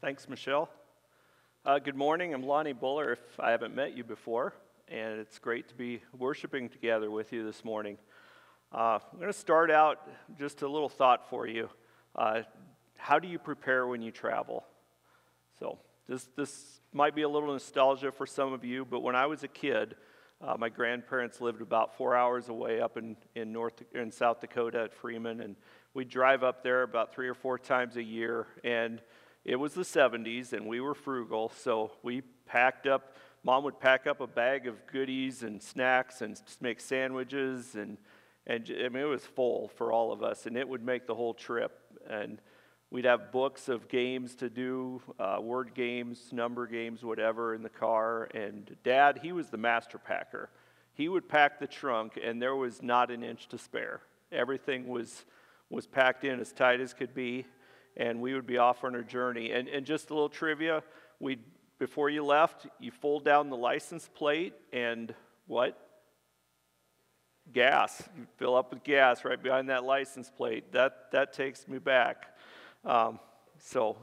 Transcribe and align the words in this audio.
Thanks, 0.00 0.28
Michelle. 0.28 0.70
Uh, 1.66 1.80
good 1.80 1.96
morning. 1.96 2.32
I'm 2.32 2.44
Lonnie 2.44 2.72
Buller, 2.72 3.14
if 3.14 3.40
I 3.40 3.50
haven't 3.50 3.74
met 3.74 3.96
you 3.96 4.04
before, 4.04 4.54
and 4.86 5.18
it's 5.18 5.40
great 5.40 5.68
to 5.70 5.74
be 5.74 6.00
worshiping 6.16 6.68
together 6.68 7.10
with 7.10 7.32
you 7.32 7.44
this 7.44 7.64
morning. 7.64 7.98
Uh, 8.72 9.00
I'm 9.12 9.18
going 9.18 9.32
to 9.32 9.36
start 9.36 9.72
out 9.72 10.08
just 10.38 10.62
a 10.62 10.68
little 10.68 10.88
thought 10.88 11.28
for 11.28 11.48
you. 11.48 11.68
Uh, 12.14 12.42
how 12.96 13.18
do 13.18 13.26
you 13.26 13.40
prepare 13.40 13.88
when 13.88 14.00
you 14.00 14.12
travel? 14.12 14.64
So, 15.58 15.80
this, 16.08 16.28
this 16.36 16.80
might 16.92 17.16
be 17.16 17.22
a 17.22 17.28
little 17.28 17.52
nostalgia 17.52 18.12
for 18.12 18.24
some 18.24 18.52
of 18.52 18.64
you, 18.64 18.84
but 18.84 19.00
when 19.00 19.16
I 19.16 19.26
was 19.26 19.42
a 19.42 19.48
kid, 19.48 19.96
uh, 20.40 20.54
my 20.56 20.68
grandparents 20.68 21.40
lived 21.40 21.60
about 21.60 21.96
four 21.96 22.14
hours 22.14 22.48
away 22.48 22.80
up 22.80 22.98
in, 22.98 23.16
in, 23.34 23.50
North, 23.50 23.82
in 23.92 24.12
South 24.12 24.40
Dakota 24.40 24.80
at 24.80 24.94
Freeman, 24.94 25.40
and 25.40 25.56
we'd 25.92 26.08
drive 26.08 26.44
up 26.44 26.62
there 26.62 26.84
about 26.84 27.12
three 27.12 27.28
or 27.28 27.34
four 27.34 27.58
times 27.58 27.96
a 27.96 28.02
year. 28.02 28.46
And 28.62 29.02
it 29.48 29.56
was 29.56 29.72
the 29.72 29.80
70s 29.82 30.52
and 30.52 30.66
we 30.66 30.78
were 30.78 30.94
frugal, 30.94 31.50
so 31.56 31.90
we 32.02 32.20
packed 32.44 32.86
up, 32.86 33.16
mom 33.42 33.64
would 33.64 33.80
pack 33.80 34.06
up 34.06 34.20
a 34.20 34.26
bag 34.26 34.66
of 34.66 34.86
goodies 34.86 35.42
and 35.42 35.62
snacks 35.62 36.20
and 36.20 36.38
make 36.60 36.80
sandwiches 36.80 37.74
and 37.74 37.96
and 38.46 38.70
I 38.70 38.90
mean 38.90 39.02
it 39.02 39.06
was 39.06 39.24
full 39.24 39.68
for 39.68 39.90
all 39.90 40.12
of 40.12 40.22
us 40.22 40.44
and 40.44 40.54
it 40.54 40.68
would 40.68 40.82
make 40.82 41.06
the 41.06 41.14
whole 41.14 41.32
trip 41.32 41.80
and 42.08 42.42
we'd 42.90 43.06
have 43.06 43.32
books 43.32 43.70
of 43.70 43.88
games 43.88 44.34
to 44.36 44.50
do, 44.50 45.00
uh, 45.18 45.38
word 45.40 45.72
games, 45.74 46.28
number 46.30 46.66
games, 46.66 47.02
whatever 47.02 47.54
in 47.54 47.62
the 47.62 47.70
car 47.70 48.28
and 48.34 48.76
dad, 48.84 49.20
he 49.22 49.32
was 49.32 49.48
the 49.48 49.56
master 49.56 49.98
packer. 49.98 50.50
He 50.92 51.08
would 51.08 51.26
pack 51.26 51.58
the 51.58 51.66
trunk 51.66 52.18
and 52.22 52.40
there 52.40 52.56
was 52.56 52.82
not 52.82 53.10
an 53.10 53.22
inch 53.22 53.48
to 53.48 53.56
spare. 53.56 54.02
Everything 54.30 54.88
was 54.88 55.24
was 55.70 55.86
packed 55.86 56.24
in 56.24 56.38
as 56.38 56.52
tight 56.52 56.80
as 56.80 56.92
could 56.92 57.14
be 57.14 57.46
and 57.98 58.20
we 58.20 58.32
would 58.32 58.46
be 58.46 58.56
off 58.56 58.84
on 58.84 58.94
our 58.94 59.02
journey. 59.02 59.52
And, 59.52 59.68
and 59.68 59.84
just 59.84 60.10
a 60.10 60.14
little 60.14 60.28
trivia 60.28 60.82
we 61.20 61.38
before 61.78 62.10
you 62.10 62.24
left, 62.24 62.66
you 62.80 62.90
fold 62.90 63.24
down 63.24 63.50
the 63.50 63.56
license 63.56 64.08
plate 64.12 64.54
and 64.72 65.14
what? 65.46 65.78
Gas. 67.52 68.02
You 68.16 68.26
fill 68.36 68.56
up 68.56 68.72
with 68.72 68.82
gas 68.82 69.24
right 69.24 69.40
behind 69.40 69.68
that 69.68 69.84
license 69.84 70.30
plate. 70.30 70.72
That, 70.72 71.12
that 71.12 71.32
takes 71.32 71.68
me 71.68 71.78
back. 71.78 72.36
Um, 72.84 73.20
so, 73.58 73.96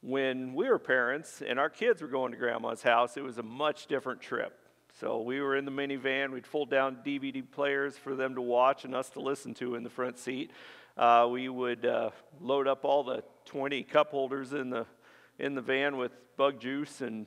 when 0.00 0.54
we 0.54 0.68
were 0.68 0.78
parents 0.78 1.42
and 1.46 1.58
our 1.58 1.70
kids 1.70 2.02
were 2.02 2.08
going 2.08 2.32
to 2.32 2.38
grandma's 2.38 2.82
house, 2.82 3.16
it 3.16 3.22
was 3.22 3.38
a 3.38 3.42
much 3.42 3.86
different 3.86 4.20
trip. 4.20 4.58
So 5.00 5.22
we 5.22 5.40
were 5.40 5.56
in 5.56 5.64
the 5.64 5.70
minivan. 5.70 6.30
We'd 6.30 6.46
fold 6.46 6.68
down 6.68 6.98
DVD 7.04 7.42
players 7.50 7.96
for 7.96 8.14
them 8.14 8.34
to 8.34 8.42
watch 8.42 8.84
and 8.84 8.94
us 8.94 9.08
to 9.10 9.20
listen 9.20 9.54
to 9.54 9.76
in 9.76 9.82
the 9.82 9.90
front 9.90 10.18
seat 10.18 10.50
uh, 10.96 11.28
we 11.30 11.48
would 11.48 11.84
uh, 11.84 12.10
load 12.40 12.68
up 12.68 12.84
all 12.84 13.02
the 13.02 13.22
20 13.46 13.82
cup 13.84 14.10
holders 14.10 14.52
in 14.52 14.70
the 14.70 14.86
in 15.38 15.54
the 15.54 15.60
van 15.60 15.96
with 15.96 16.12
bug 16.36 16.60
juice, 16.60 17.00
and 17.00 17.26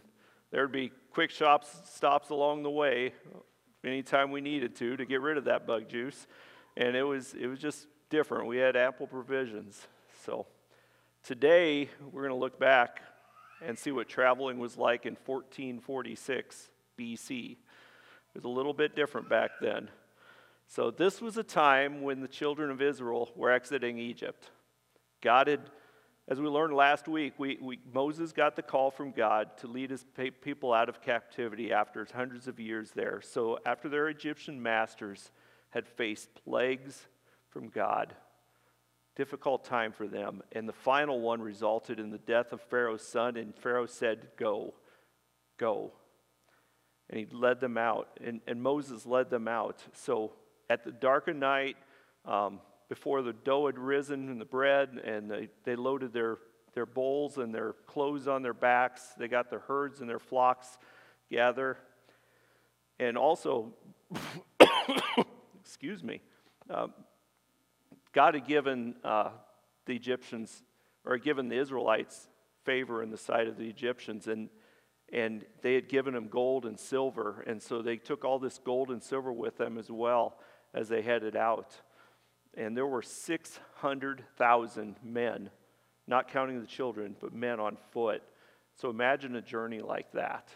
there'd 0.52 0.72
be 0.72 0.92
quick 1.12 1.30
shops 1.30 1.70
stops 1.86 2.30
along 2.30 2.64
the 2.64 2.70
way, 2.70 3.14
anytime 3.84 4.32
we 4.32 4.42
needed 4.42 4.76
to, 4.76 4.96
to 4.96 5.06
get 5.06 5.22
rid 5.22 5.38
of 5.38 5.46
that 5.46 5.68
bug 5.68 5.90
juice. 5.90 6.28
And 6.76 6.96
it 6.96 7.04
was 7.04 7.34
it 7.34 7.48
was 7.48 7.60
just 7.60 7.88
different. 8.10 8.48
We 8.48 8.58
had 8.58 8.76
ample 8.76 9.08
provisions. 9.08 9.88
So 10.26 10.46
today 11.24 11.90
we're 12.12 12.22
going 12.22 12.34
to 12.34 12.40
look 12.40 12.60
back 12.60 13.02
and 13.62 13.78
see 13.78 13.92
what 13.92 14.08
traveling 14.08 14.60
was 14.60 14.78
like 14.78 15.06
in 15.06 15.18
1446 15.26 16.70
BC. 16.98 17.52
It 17.52 17.58
was 18.36 18.44
a 18.44 18.50
little 18.50 18.74
bit 18.74 18.96
different 18.96 19.30
back 19.30 19.52
then. 19.60 19.90
So, 20.70 20.92
this 20.92 21.22
was 21.22 21.38
a 21.38 21.44
time 21.44 22.02
when 22.02 22.20
the 22.20 22.28
children 22.28 22.70
of 22.70 22.82
Israel 22.82 23.30
were 23.36 23.52
exiting 23.52 23.98
Egypt. 23.98 24.52
God 25.22 25.48
had, 25.48 25.62
as 26.28 26.42
we 26.42 26.48
learned 26.48 26.74
last 26.74 27.08
week, 27.08 27.34
we, 27.38 27.58
we, 27.62 27.80
Moses 27.94 28.34
got 28.34 28.58
the 28.58 28.62
call 28.62 28.92
from 28.92 29.12
God 29.12 29.58
to 29.60 29.68
lead 29.68 29.90
his 29.90 30.06
people 30.42 30.74
out 30.74 30.90
of 30.90 31.02
captivity 31.02 31.72
after 31.72 32.06
hundreds 32.14 32.50
of 32.50 32.60
years 32.60 32.92
there. 32.92 33.22
So, 33.22 33.60
after 33.66 33.88
their 33.88 34.10
Egyptian 34.10 34.62
masters 34.62 35.32
had 35.70 35.88
faced 35.88 36.30
plagues 36.44 37.08
from 37.50 37.70
God, 37.70 38.14
difficult 39.16 39.64
time 39.64 39.94
for 39.94 40.06
them, 40.06 40.44
and 40.52 40.68
the 40.68 40.74
final 40.74 41.22
one 41.22 41.42
resulted 41.42 41.98
in 41.98 42.12
the 42.12 42.18
death 42.18 42.52
of 42.52 42.62
Pharaoh's 42.62 43.08
son, 43.08 43.38
and 43.38 43.56
Pharaoh 43.56 43.86
said, 43.86 44.28
Go, 44.38 44.74
go. 45.58 45.94
And 47.10 47.20
he 47.20 47.26
led 47.32 47.62
them 47.62 47.78
out, 47.78 48.10
and, 48.22 48.42
and 48.48 48.62
Moses 48.62 49.06
led 49.06 49.30
them 49.30 49.48
out. 49.48 49.82
So, 49.94 50.34
at 50.70 50.84
the 50.84 50.92
dark 50.92 51.28
of 51.28 51.36
night, 51.36 51.78
um, 52.26 52.60
before 52.90 53.22
the 53.22 53.34
dough 53.34 53.66
had 53.66 53.78
risen 53.78 54.30
and 54.30 54.40
the 54.40 54.46
bread, 54.46 54.90
and 55.04 55.30
they, 55.30 55.50
they 55.64 55.76
loaded 55.76 56.14
their, 56.14 56.38
their 56.74 56.86
bowls 56.86 57.38
and 57.38 57.54
their 57.54 57.74
clothes 57.86 58.28
on 58.28 58.42
their 58.42 58.54
backs. 58.54 59.14
They 59.18 59.28
got 59.28 59.50
their 59.50 59.60
herds 59.60 60.00
and 60.00 60.10
their 60.10 60.20
flocks 60.20 60.78
gather. 61.30 61.78
And 63.00 63.18
also, 63.18 63.74
excuse 65.62 66.04
me, 66.04 66.22
uh, 66.70 66.88
God 68.14 68.34
had 68.34 68.48
given 68.48 68.96
uh, 69.04 69.32
the 69.86 69.94
Egyptians, 69.94 70.64
or 71.06 71.18
given 71.18 71.50
the 71.50 71.58
Israelites, 71.58 72.30
favor 72.64 73.04
in 73.04 73.12
the 73.12 73.18
sight 73.18 73.48
of 73.48 73.58
the 73.58 73.68
Egyptians. 73.68 74.28
And 74.28 74.50
and 75.14 75.46
they 75.62 75.74
had 75.74 75.88
given 75.88 76.14
them 76.14 76.28
gold 76.28 76.66
and 76.66 76.78
silver 76.78 77.42
and 77.48 77.62
so 77.62 77.82
they 77.82 77.96
took 77.96 78.26
all 78.26 78.40
this 78.40 78.58
gold 78.58 78.92
and 78.92 79.02
silver 79.02 79.32
with 79.32 79.58
them 79.58 79.78
as 79.78 79.90
well 79.90 80.38
as 80.78 80.88
they 80.88 81.02
headed 81.02 81.36
out. 81.36 81.74
And 82.56 82.78
there 82.78 82.86
were 82.86 83.02
600,000 83.02 84.96
men, 85.04 85.50
not 86.06 86.32
counting 86.32 86.62
the 86.62 86.68
children, 86.68 87.16
but 87.20 87.34
men 87.34 87.60
on 87.60 87.78
foot. 87.92 88.22
So 88.76 88.90
imagine 88.90 89.36
a 89.36 89.42
journey 89.42 89.80
like 89.80 90.12
that. 90.14 90.50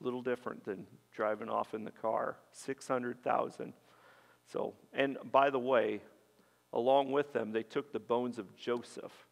A 0.00 0.04
little 0.04 0.22
different 0.22 0.64
than 0.64 0.86
driving 1.12 1.48
off 1.48 1.74
in 1.74 1.82
the 1.82 1.90
car. 1.90 2.36
600,000. 2.52 3.72
So, 4.46 4.74
and 4.92 5.18
by 5.32 5.50
the 5.50 5.58
way, 5.58 6.00
along 6.72 7.10
with 7.10 7.32
them, 7.32 7.50
they 7.50 7.64
took 7.64 7.92
the 7.92 7.98
bones 7.98 8.38
of 8.38 8.56
Joseph. 8.56 9.26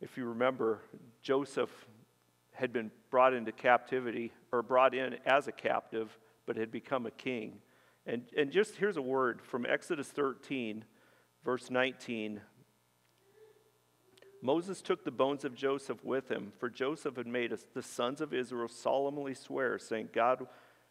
If 0.00 0.16
you 0.16 0.24
remember, 0.26 0.80
Joseph 1.22 1.70
had 2.52 2.72
been 2.72 2.90
brought 3.10 3.34
into 3.34 3.52
captivity, 3.52 4.32
or 4.50 4.62
brought 4.62 4.94
in 4.94 5.16
as 5.26 5.46
a 5.46 5.52
captive, 5.52 6.16
but 6.46 6.56
had 6.56 6.72
become 6.72 7.04
a 7.04 7.10
king. 7.10 7.60
And, 8.06 8.22
and 8.36 8.52
just 8.52 8.76
here's 8.76 8.96
a 8.96 9.02
word 9.02 9.42
from 9.42 9.66
Exodus 9.66 10.08
13, 10.08 10.84
verse 11.44 11.70
19. 11.70 12.40
Moses 14.42 14.80
took 14.80 15.04
the 15.04 15.10
bones 15.10 15.44
of 15.44 15.56
Joseph 15.56 16.04
with 16.04 16.30
him, 16.30 16.52
for 16.58 16.70
Joseph 16.70 17.16
had 17.16 17.26
made 17.26 17.52
us, 17.52 17.64
the 17.74 17.82
sons 17.82 18.20
of 18.20 18.32
Israel 18.32 18.68
solemnly 18.68 19.34
swear, 19.34 19.76
saying, 19.78 20.10
God 20.12 20.46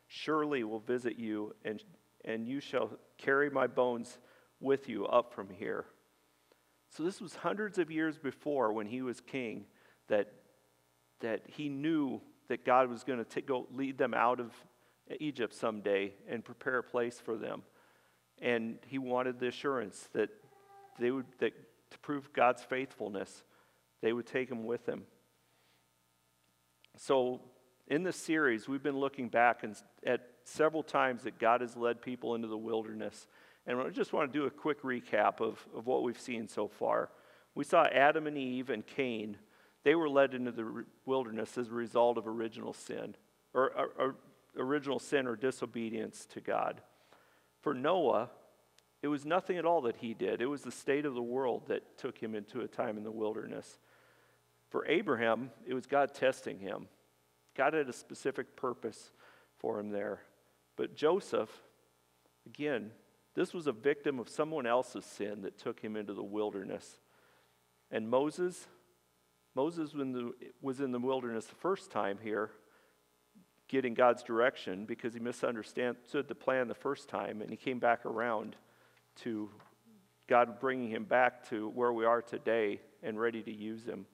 surely 0.08 0.64
will 0.66 0.80
visit 0.80 1.18
you, 1.18 1.56
and, 1.64 1.82
and 2.26 2.48
you 2.48 2.60
shall 2.60 2.92
carry 3.18 3.50
my 3.50 3.68
bones 3.68 4.18
with 4.60 4.90
you 4.90 5.06
up 5.06 5.34
from 5.34 5.50
here. 5.50 5.86
So 6.90 7.04
this 7.04 7.22
was 7.22 7.36
hundreds 7.36 7.78
of 7.78 7.90
years 7.90 8.18
before 8.18 8.74
when 8.74 8.88
he 8.88 9.02
was 9.02 9.22
king 9.22 9.66
that, 10.10 10.34
that 11.22 11.44
he 11.48 11.70
knew 11.70 12.22
that 12.50 12.66
God 12.66 12.90
was 12.90 13.04
going 13.04 13.24
to 13.24 13.42
go 13.42 13.68
lead 13.72 13.98
them 13.98 14.14
out 14.14 14.40
of 14.42 14.54
Egypt 15.20 15.54
someday 15.54 16.14
and 16.28 16.44
prepare 16.44 16.80
a 16.80 16.84
place 16.84 17.20
for 17.20 17.38
them. 17.38 17.64
And 18.42 18.80
he 18.88 18.98
wanted 18.98 19.40
the 19.40 19.48
assurance 19.48 20.10
that 20.14 20.30
they 21.00 21.12
would 21.12 21.26
that 21.40 21.54
to 21.92 22.00
prove 22.00 22.34
God's 22.34 22.64
faithfulness, 22.64 23.44
they 24.02 24.12
would 24.12 24.26
take 24.26 24.50
him 24.50 24.66
with 24.66 24.86
them. 24.86 25.04
So 26.98 27.42
in 27.88 28.04
this 28.04 28.16
series, 28.16 28.68
we've 28.68 28.84
been 28.84 29.00
looking 29.00 29.30
back 29.30 29.64
and, 29.64 29.76
at 30.06 30.28
several 30.44 30.84
times 30.84 31.24
that 31.24 31.40
God 31.40 31.62
has 31.62 31.76
led 31.76 32.02
people 32.02 32.36
into 32.36 32.48
the 32.48 32.58
wilderness. 32.58 33.28
And 33.68 33.80
I 33.80 33.90
just 33.90 34.14
want 34.14 34.32
to 34.32 34.40
do 34.40 34.46
a 34.46 34.52
quick 34.52 34.82
recap 34.84 35.42
of, 35.42 35.66
of 35.76 35.88
what 35.88 36.04
we've 36.04 36.20
seen 36.20 36.48
so 36.48 36.68
far. 36.68 37.10
We 37.54 37.64
saw 37.64 37.86
Adam 37.86 38.28
and 38.28 38.38
Eve 38.38 38.70
and 38.70 38.86
Cain. 38.86 39.38
They 39.84 39.96
were 39.96 40.10
led 40.10 40.34
into 40.34 40.52
the 40.52 40.86
wilderness 41.06 41.58
as 41.58 41.70
a 41.70 41.74
result 41.74 42.18
of 42.18 42.28
original 42.28 42.74
sin, 42.74 43.16
or, 43.54 43.72
or, 43.72 43.90
or 43.98 44.16
original 44.58 45.00
sin 45.00 45.28
or 45.28 45.36
disobedience 45.36 46.26
to 46.28 46.42
God. 46.42 46.82
For 47.62 47.74
Noah, 47.74 48.30
it 49.02 49.08
was 49.08 49.26
nothing 49.26 49.58
at 49.58 49.66
all 49.66 49.82
that 49.82 49.98
he 49.98 50.14
did, 50.14 50.42
it 50.42 50.48
was 50.48 50.62
the 50.62 50.72
state 50.72 51.06
of 51.06 51.14
the 51.14 51.22
world 51.22 51.68
that 51.68 51.98
took 51.98 52.18
him 52.18 52.36
into 52.36 52.62
a 52.62 52.68
time 52.68 52.98
in 52.98 53.04
the 53.04 53.12
wilderness. 53.12 53.80
For 54.70 54.86
Abraham, 54.88 55.52
it 55.68 55.74
was 55.74 55.86
God 55.86 56.14
testing 56.14 56.60
him. 56.60 56.88
God 57.56 57.74
had 57.74 57.88
a 57.88 57.94
specific 57.94 58.56
purpose 58.56 59.12
for 59.58 59.80
him 59.80 59.90
there. 59.90 60.22
But 60.76 60.96
Joseph, 60.96 61.50
again, 62.46 62.92
this 63.36 63.54
was 63.54 63.68
a 63.68 63.72
victim 63.72 64.20
of 64.20 64.28
someone 64.28 64.66
else's 64.66 65.06
sin 65.06 65.42
that 65.44 65.58
took 65.58 65.80
him 65.80 65.96
into 65.96 66.14
the 66.14 66.24
wilderness. 66.24 67.00
And 67.92 68.10
Moses, 68.10 68.68
Moses 69.54 69.94
was 70.62 70.80
in 70.80 70.92
the 70.92 71.00
wilderness 71.00 71.46
the 71.46 71.56
first 71.56 71.92
time 71.92 72.18
here, 72.22 72.52
getting 73.68 73.94
God's 73.94 74.24
direction 74.24 74.86
because 74.86 75.14
he 75.14 75.20
misunderstood 75.20 76.28
the 76.28 76.36
plan 76.36 76.68
the 76.68 76.76
first 76.76 77.10
time 77.10 77.42
and 77.42 77.50
he 77.50 77.58
came 77.58 77.80
back 77.80 78.06
around 78.06 78.56
to 79.24 79.50
God 80.28 80.60
bringing 80.60 80.90
him 80.90 81.04
back 81.04 81.48
to 81.50 81.70
where 81.70 81.94
we 81.94 82.06
are 82.06 82.22
today 82.22 82.82
and 83.04 83.20
ready 83.20 83.42
to 83.44 83.54
use 83.54 83.86
him. 83.86 84.06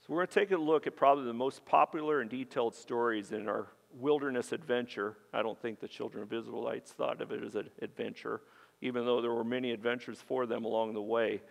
So 0.00 0.06
we're 0.08 0.20
going 0.20 0.28
to 0.28 0.34
take 0.34 0.50
a 0.52 0.56
look 0.56 0.86
at 0.86 0.96
probably 0.96 1.24
the 1.24 1.32
most 1.32 1.64
popular 1.66 2.20
and 2.20 2.30
detailed 2.30 2.74
stories 2.74 3.32
in 3.32 3.48
our 3.48 3.68
wilderness 3.92 4.52
adventure. 4.52 5.16
I 5.32 5.42
don't 5.42 5.60
think 5.60 5.80
the 5.80 5.88
children 5.88 6.22
of 6.22 6.32
Israelites 6.32 6.92
thought 6.92 7.20
of 7.20 7.32
it 7.32 7.42
as 7.42 7.54
an 7.54 7.70
adventure, 7.82 8.40
even 8.80 9.04
though 9.04 9.20
there 9.20 9.32
were 9.32 9.44
many 9.44 9.72
adventures 9.72 10.18
for 10.26 10.46
them 10.46 10.64
along 10.64 10.94
the 10.94 11.02
way. 11.02 11.42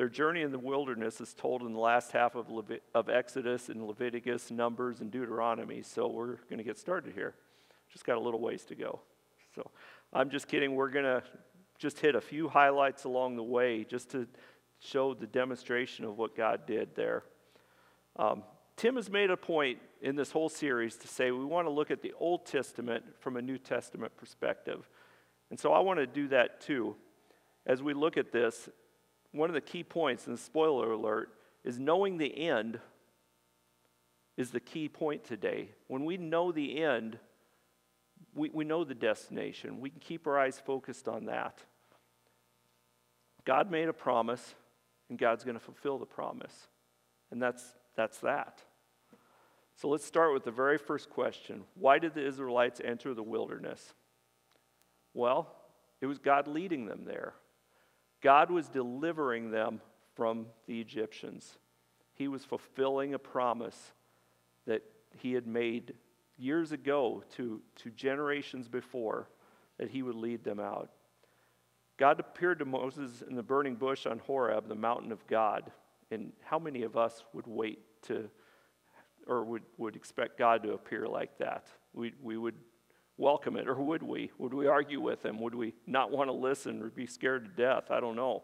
Their 0.00 0.08
journey 0.08 0.40
in 0.40 0.50
the 0.50 0.58
wilderness 0.58 1.20
is 1.20 1.34
told 1.34 1.60
in 1.60 1.74
the 1.74 1.78
last 1.78 2.12
half 2.12 2.34
of, 2.34 2.46
of 2.94 3.10
Exodus 3.10 3.68
and 3.68 3.86
Leviticus, 3.86 4.50
Numbers, 4.50 5.02
and 5.02 5.10
Deuteronomy. 5.10 5.82
So 5.82 6.08
we're 6.08 6.36
going 6.48 6.56
to 6.56 6.64
get 6.64 6.78
started 6.78 7.12
here. 7.12 7.34
Just 7.92 8.06
got 8.06 8.16
a 8.16 8.20
little 8.20 8.40
ways 8.40 8.64
to 8.64 8.74
go. 8.74 9.00
So 9.54 9.70
I'm 10.14 10.30
just 10.30 10.48
kidding. 10.48 10.74
We're 10.74 10.88
going 10.88 11.04
to 11.04 11.22
just 11.76 11.98
hit 11.98 12.14
a 12.14 12.20
few 12.22 12.48
highlights 12.48 13.04
along 13.04 13.36
the 13.36 13.42
way 13.42 13.84
just 13.84 14.10
to 14.12 14.26
show 14.78 15.12
the 15.12 15.26
demonstration 15.26 16.06
of 16.06 16.16
what 16.16 16.34
God 16.34 16.64
did 16.66 16.96
there. 16.96 17.24
Um, 18.16 18.42
Tim 18.76 18.96
has 18.96 19.10
made 19.10 19.30
a 19.30 19.36
point 19.36 19.80
in 20.00 20.16
this 20.16 20.30
whole 20.30 20.48
series 20.48 20.96
to 20.96 21.08
say 21.08 21.30
we 21.30 21.44
want 21.44 21.66
to 21.66 21.70
look 21.70 21.90
at 21.90 22.00
the 22.00 22.14
Old 22.18 22.46
Testament 22.46 23.04
from 23.18 23.36
a 23.36 23.42
New 23.42 23.58
Testament 23.58 24.16
perspective. 24.16 24.88
And 25.50 25.60
so 25.60 25.74
I 25.74 25.80
want 25.80 25.98
to 25.98 26.06
do 26.06 26.26
that 26.28 26.62
too. 26.62 26.96
As 27.66 27.82
we 27.82 27.92
look 27.92 28.16
at 28.16 28.32
this, 28.32 28.70
one 29.32 29.50
of 29.50 29.54
the 29.54 29.60
key 29.60 29.84
points, 29.84 30.26
and 30.26 30.38
spoiler 30.38 30.92
alert, 30.92 31.30
is 31.64 31.78
knowing 31.78 32.18
the 32.18 32.48
end 32.48 32.80
is 34.36 34.50
the 34.50 34.60
key 34.60 34.88
point 34.88 35.24
today. 35.24 35.68
When 35.86 36.04
we 36.04 36.16
know 36.16 36.50
the 36.50 36.82
end, 36.82 37.18
we, 38.34 38.50
we 38.50 38.64
know 38.64 38.84
the 38.84 38.94
destination. 38.94 39.80
We 39.80 39.90
can 39.90 40.00
keep 40.00 40.26
our 40.26 40.38
eyes 40.38 40.60
focused 40.64 41.08
on 41.08 41.26
that. 41.26 41.58
God 43.44 43.70
made 43.70 43.88
a 43.88 43.92
promise, 43.92 44.54
and 45.08 45.18
God's 45.18 45.44
going 45.44 45.58
to 45.58 45.64
fulfill 45.64 45.98
the 45.98 46.06
promise. 46.06 46.68
And 47.30 47.40
that's, 47.40 47.62
that's 47.96 48.18
that. 48.20 48.62
So 49.76 49.88
let's 49.88 50.04
start 50.04 50.32
with 50.34 50.44
the 50.44 50.50
very 50.50 50.78
first 50.78 51.10
question 51.10 51.64
Why 51.74 51.98
did 51.98 52.14
the 52.14 52.26
Israelites 52.26 52.80
enter 52.84 53.14
the 53.14 53.22
wilderness? 53.22 53.94
Well, 55.14 55.54
it 56.00 56.06
was 56.06 56.18
God 56.18 56.46
leading 56.46 56.86
them 56.86 57.04
there. 57.04 57.34
God 58.20 58.50
was 58.50 58.68
delivering 58.68 59.50
them 59.50 59.80
from 60.14 60.46
the 60.66 60.80
Egyptians. 60.80 61.58
He 62.14 62.28
was 62.28 62.44
fulfilling 62.44 63.14
a 63.14 63.18
promise 63.18 63.92
that 64.66 64.82
he 65.16 65.32
had 65.32 65.46
made 65.46 65.94
years 66.36 66.72
ago 66.72 67.24
to, 67.36 67.60
to 67.76 67.90
generations 67.90 68.68
before 68.68 69.28
that 69.78 69.90
he 69.90 70.02
would 70.02 70.14
lead 70.14 70.44
them 70.44 70.60
out. 70.60 70.90
God 71.96 72.20
appeared 72.20 72.58
to 72.60 72.64
Moses 72.64 73.22
in 73.28 73.36
the 73.36 73.42
burning 73.42 73.74
bush 73.74 74.06
on 74.06 74.18
Horeb, 74.18 74.68
the 74.68 74.74
mountain 74.74 75.12
of 75.12 75.26
God. 75.26 75.70
And 76.10 76.32
how 76.42 76.58
many 76.58 76.82
of 76.82 76.96
us 76.96 77.24
would 77.32 77.46
wait 77.46 77.80
to, 78.04 78.28
or 79.26 79.44
would, 79.44 79.62
would 79.76 79.96
expect 79.96 80.38
God 80.38 80.62
to 80.62 80.72
appear 80.72 81.06
like 81.06 81.36
that? 81.38 81.66
We, 81.92 82.14
we 82.22 82.36
would 82.36 82.54
welcome 83.20 83.56
it, 83.56 83.68
or 83.68 83.74
would 83.74 84.02
we? 84.02 84.30
Would 84.38 84.54
we 84.54 84.66
argue 84.66 85.00
with 85.00 85.24
him? 85.24 85.40
Would 85.40 85.54
we 85.54 85.74
not 85.86 86.10
want 86.10 86.28
to 86.28 86.32
listen 86.32 86.82
or 86.82 86.88
be 86.88 87.06
scared 87.06 87.44
to 87.44 87.62
death? 87.62 87.90
I 87.90 88.00
don't 88.00 88.16
know. 88.16 88.42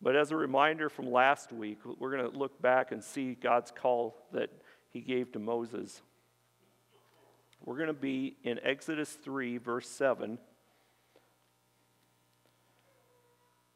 But 0.00 0.14
as 0.14 0.30
a 0.30 0.36
reminder 0.36 0.88
from 0.88 1.10
last 1.10 1.52
week, 1.52 1.78
we're 1.98 2.16
going 2.16 2.30
to 2.30 2.38
look 2.38 2.60
back 2.62 2.92
and 2.92 3.02
see 3.02 3.34
God's 3.34 3.72
call 3.72 4.16
that 4.32 4.50
he 4.90 5.00
gave 5.00 5.32
to 5.32 5.38
Moses. 5.38 6.02
We're 7.64 7.76
going 7.76 7.88
to 7.88 7.94
be 7.94 8.36
in 8.44 8.60
Exodus 8.62 9.12
3, 9.12 9.58
verse 9.58 9.88
7. 9.88 10.38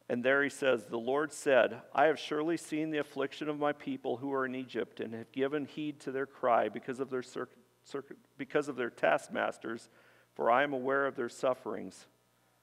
And 0.08 0.24
there 0.24 0.42
he 0.42 0.50
says, 0.50 0.84
The 0.84 0.98
Lord 0.98 1.32
said, 1.32 1.80
I 1.94 2.06
have 2.06 2.18
surely 2.18 2.56
seen 2.56 2.90
the 2.90 2.98
affliction 2.98 3.48
of 3.48 3.58
my 3.58 3.72
people 3.72 4.16
who 4.16 4.32
are 4.32 4.44
in 4.44 4.54
Egypt 4.54 5.00
and 5.00 5.14
have 5.14 5.32
given 5.32 5.64
heed 5.64 6.00
to 6.00 6.12
their 6.12 6.26
cry 6.26 6.68
because 6.68 7.00
of 7.00 7.10
their, 7.10 7.22
cir- 7.22 7.48
cir- 7.84 8.04
because 8.36 8.68
of 8.68 8.76
their 8.76 8.90
taskmasters 8.90 9.88
for 10.34 10.50
I 10.50 10.62
am 10.62 10.72
aware 10.72 11.06
of 11.06 11.16
their 11.16 11.28
sufferings. 11.28 12.06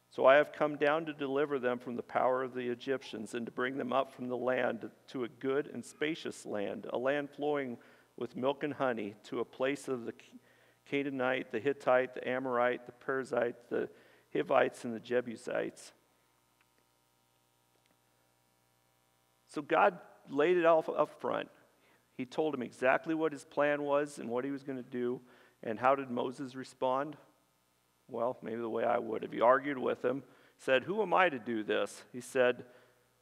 So 0.10 0.26
I 0.26 0.36
have 0.36 0.54
come 0.54 0.78
down 0.78 1.06
to 1.06 1.14
deliver 1.14 1.60
them 1.60 1.80
from 1.80 1.96
the 1.96 2.04
power 2.04 2.42
of 2.42 2.54
the 2.54 2.70
Egyptians 2.70 3.34
and 3.34 3.46
to 3.46 3.52
bring 3.52 3.78
them 3.78 3.92
up 3.92 4.14
from 4.14 4.30
the 4.30 4.38
land 4.38 4.90
to 5.10 5.24
a 5.26 5.30
good 5.30 5.70
and 5.74 5.84
spacious 5.84 6.46
land, 6.46 6.88
a 6.92 6.98
land 6.98 7.30
flowing 7.30 7.78
with 8.16 8.36
milk 8.36 8.64
and 8.64 8.74
honey, 8.74 9.16
to 9.26 9.42
a 9.42 9.46
place 9.46 9.88
of 9.88 10.06
the 10.06 10.14
Canaanite, 10.90 11.52
the 11.52 11.60
Hittite, 11.60 12.16
the 12.16 12.28
Amorite, 12.28 12.86
the 12.86 12.94
Perizzite, 13.06 13.56
the 13.70 13.90
Hivites, 14.34 14.86
and 14.86 14.96
the 14.96 15.00
Jebusites. 15.00 15.92
So 19.48 19.62
God 19.62 20.00
laid 20.30 20.58
it 20.58 20.66
all 20.66 20.84
up 20.98 21.22
front. 21.22 21.50
He 22.18 22.26
told 22.26 22.56
him 22.56 22.64
exactly 22.64 23.14
what 23.14 23.32
his 23.32 23.46
plan 23.46 23.84
was 23.84 24.18
and 24.18 24.30
what 24.30 24.46
he 24.46 24.52
was 24.52 24.64
going 24.64 24.78
to 24.78 24.90
do. 24.90 25.22
And 25.64 25.80
how 25.80 25.96
did 25.96 26.10
Moses 26.10 26.56
respond? 26.56 27.18
Well, 28.10 28.38
maybe 28.42 28.58
the 28.58 28.70
way 28.70 28.84
I 28.84 28.98
would. 28.98 29.24
If 29.24 29.34
you 29.34 29.44
argued 29.44 29.78
with 29.78 30.04
him, 30.04 30.24
said, 30.58 30.84
Who 30.84 31.02
am 31.02 31.14
I 31.14 31.30
to 31.30 31.40
do 31.40 31.64
this? 31.64 32.04
He 32.14 32.22
said, 32.22 32.66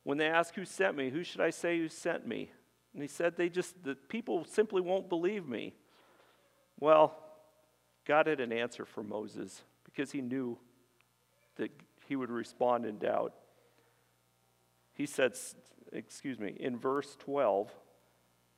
When 0.04 0.18
they 0.18 0.28
ask 0.28 0.54
who 0.54 0.66
sent 0.66 0.96
me, 0.96 1.10
who 1.10 1.24
should 1.24 1.42
I 1.42 1.50
say 1.50 1.78
who 1.78 1.90
sent 1.90 2.28
me? 2.28 2.52
And 2.94 3.02
he 3.02 3.08
said, 3.08 3.36
They 3.36 3.50
just, 3.50 3.84
the 3.84 3.96
people 3.96 4.46
simply 4.46 4.82
won't 4.82 5.10
believe 5.10 5.48
me. 5.48 5.74
Well, 6.80 7.18
God 8.06 8.28
had 8.28 8.40
an 8.40 8.54
answer 8.54 8.86
for 8.86 9.04
Moses 9.04 9.64
because 9.84 10.12
he 10.12 10.22
knew 10.22 10.58
that 11.56 11.72
he 12.08 12.16
would 12.16 12.30
respond 12.30 12.86
in 12.86 13.00
doubt. 13.00 13.34
He 14.94 15.06
said, 15.06 15.34
excuse 15.92 16.40
me, 16.40 16.56
in 16.60 16.78
verse 16.78 17.16
12, 17.20 17.72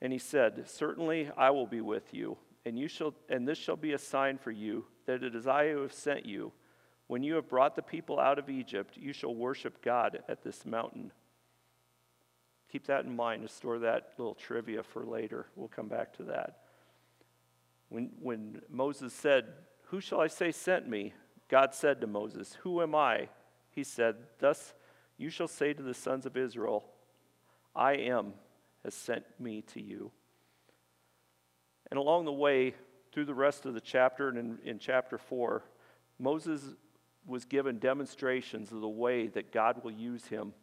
and 0.01 0.11
he 0.11 0.19
said, 0.19 0.67
Certainly 0.67 1.31
I 1.37 1.51
will 1.51 1.67
be 1.67 1.81
with 1.81 2.13
you, 2.13 2.37
and 2.65 2.77
you 2.77 2.87
shall 2.87 3.13
and 3.29 3.47
this 3.47 3.57
shall 3.57 3.75
be 3.75 3.93
a 3.93 3.97
sign 3.97 4.37
for 4.37 4.51
you 4.51 4.85
that 5.07 5.23
it 5.23 5.35
is 5.35 5.47
I 5.47 5.71
who 5.71 5.81
have 5.81 5.93
sent 5.93 6.25
you. 6.25 6.51
When 7.07 7.23
you 7.23 7.35
have 7.35 7.49
brought 7.49 7.75
the 7.75 7.81
people 7.81 8.19
out 8.19 8.37
of 8.37 8.49
Egypt, 8.49 8.97
you 8.97 9.13
shall 9.13 9.33
worship 9.33 9.81
God 9.83 10.19
at 10.27 10.43
this 10.43 10.65
mountain. 10.65 11.11
Keep 12.71 12.87
that 12.87 13.05
in 13.05 13.15
mind 13.15 13.41
to 13.41 13.47
store 13.47 13.79
that 13.79 14.11
little 14.17 14.35
trivia 14.35 14.83
for 14.83 15.05
later. 15.05 15.47
We'll 15.55 15.69
come 15.69 15.87
back 15.87 16.15
to 16.17 16.23
that. 16.23 16.59
When, 17.89 18.11
when 18.21 18.61
Moses 18.69 19.13
said, 19.13 19.45
Who 19.85 20.01
shall 20.01 20.19
I 20.19 20.27
say 20.27 20.51
sent 20.51 20.87
me? 20.87 21.13
God 21.49 21.73
said 21.73 22.01
to 22.01 22.07
Moses, 22.07 22.57
Who 22.61 22.81
am 22.81 22.93
I? 22.93 23.29
He 23.71 23.85
said, 23.85 24.15
Thus 24.39 24.73
you 25.17 25.29
shall 25.29 25.47
say 25.47 25.73
to 25.73 25.81
the 25.81 25.93
sons 25.93 26.25
of 26.25 26.35
Israel, 26.35 26.83
I 27.73 27.93
am 27.93 28.33
has 28.83 28.93
sent 28.93 29.25
me 29.39 29.61
to 29.73 29.81
you. 29.81 30.11
And 31.89 31.97
along 31.97 32.25
the 32.25 32.33
way, 32.33 32.75
through 33.17 33.25
the 33.25 33.33
rest 33.33 33.65
of 33.65 33.73
the 33.73 33.81
chapter 33.81 34.29
and 34.29 34.37
in, 34.37 34.59
in 34.63 34.77
chapter 34.77 35.17
4, 35.17 35.63
Moses 36.19 36.61
was 37.25 37.45
given 37.45 37.79
demonstrations 37.79 38.71
of 38.71 38.79
the 38.79 38.87
way 38.87 39.25
that 39.25 39.51
God 39.51 39.83
will 39.83 39.89
use 39.89 40.27
him 40.27 40.53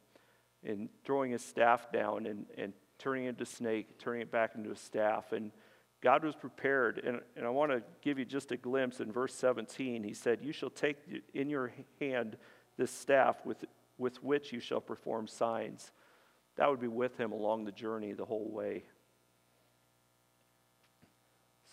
in 0.62 0.88
throwing 1.04 1.32
his 1.32 1.44
staff 1.44 1.90
down 1.90 2.26
and, 2.26 2.46
and 2.56 2.72
turning 2.96 3.24
it 3.24 3.30
into 3.30 3.42
a 3.42 3.46
snake, 3.46 3.98
turning 3.98 4.20
it 4.20 4.30
back 4.30 4.52
into 4.54 4.70
a 4.70 4.76
staff. 4.76 5.32
And 5.32 5.50
God 6.00 6.22
was 6.22 6.36
prepared. 6.36 7.02
And, 7.04 7.22
and 7.34 7.44
I 7.44 7.50
want 7.50 7.72
to 7.72 7.82
give 8.02 8.20
you 8.20 8.24
just 8.24 8.52
a 8.52 8.56
glimpse 8.56 9.00
in 9.00 9.10
verse 9.10 9.34
17. 9.34 10.04
He 10.04 10.14
said, 10.14 10.38
You 10.40 10.52
shall 10.52 10.70
take 10.70 10.98
in 11.34 11.50
your 11.50 11.72
hand 11.98 12.36
this 12.76 12.92
staff 12.92 13.44
with, 13.44 13.64
with 13.98 14.22
which 14.22 14.52
you 14.52 14.60
shall 14.60 14.80
perform 14.80 15.26
signs. 15.26 15.90
That 16.54 16.70
would 16.70 16.80
be 16.80 16.86
with 16.86 17.18
him 17.18 17.32
along 17.32 17.64
the 17.64 17.72
journey 17.72 18.12
the 18.12 18.24
whole 18.24 18.48
way. 18.48 18.84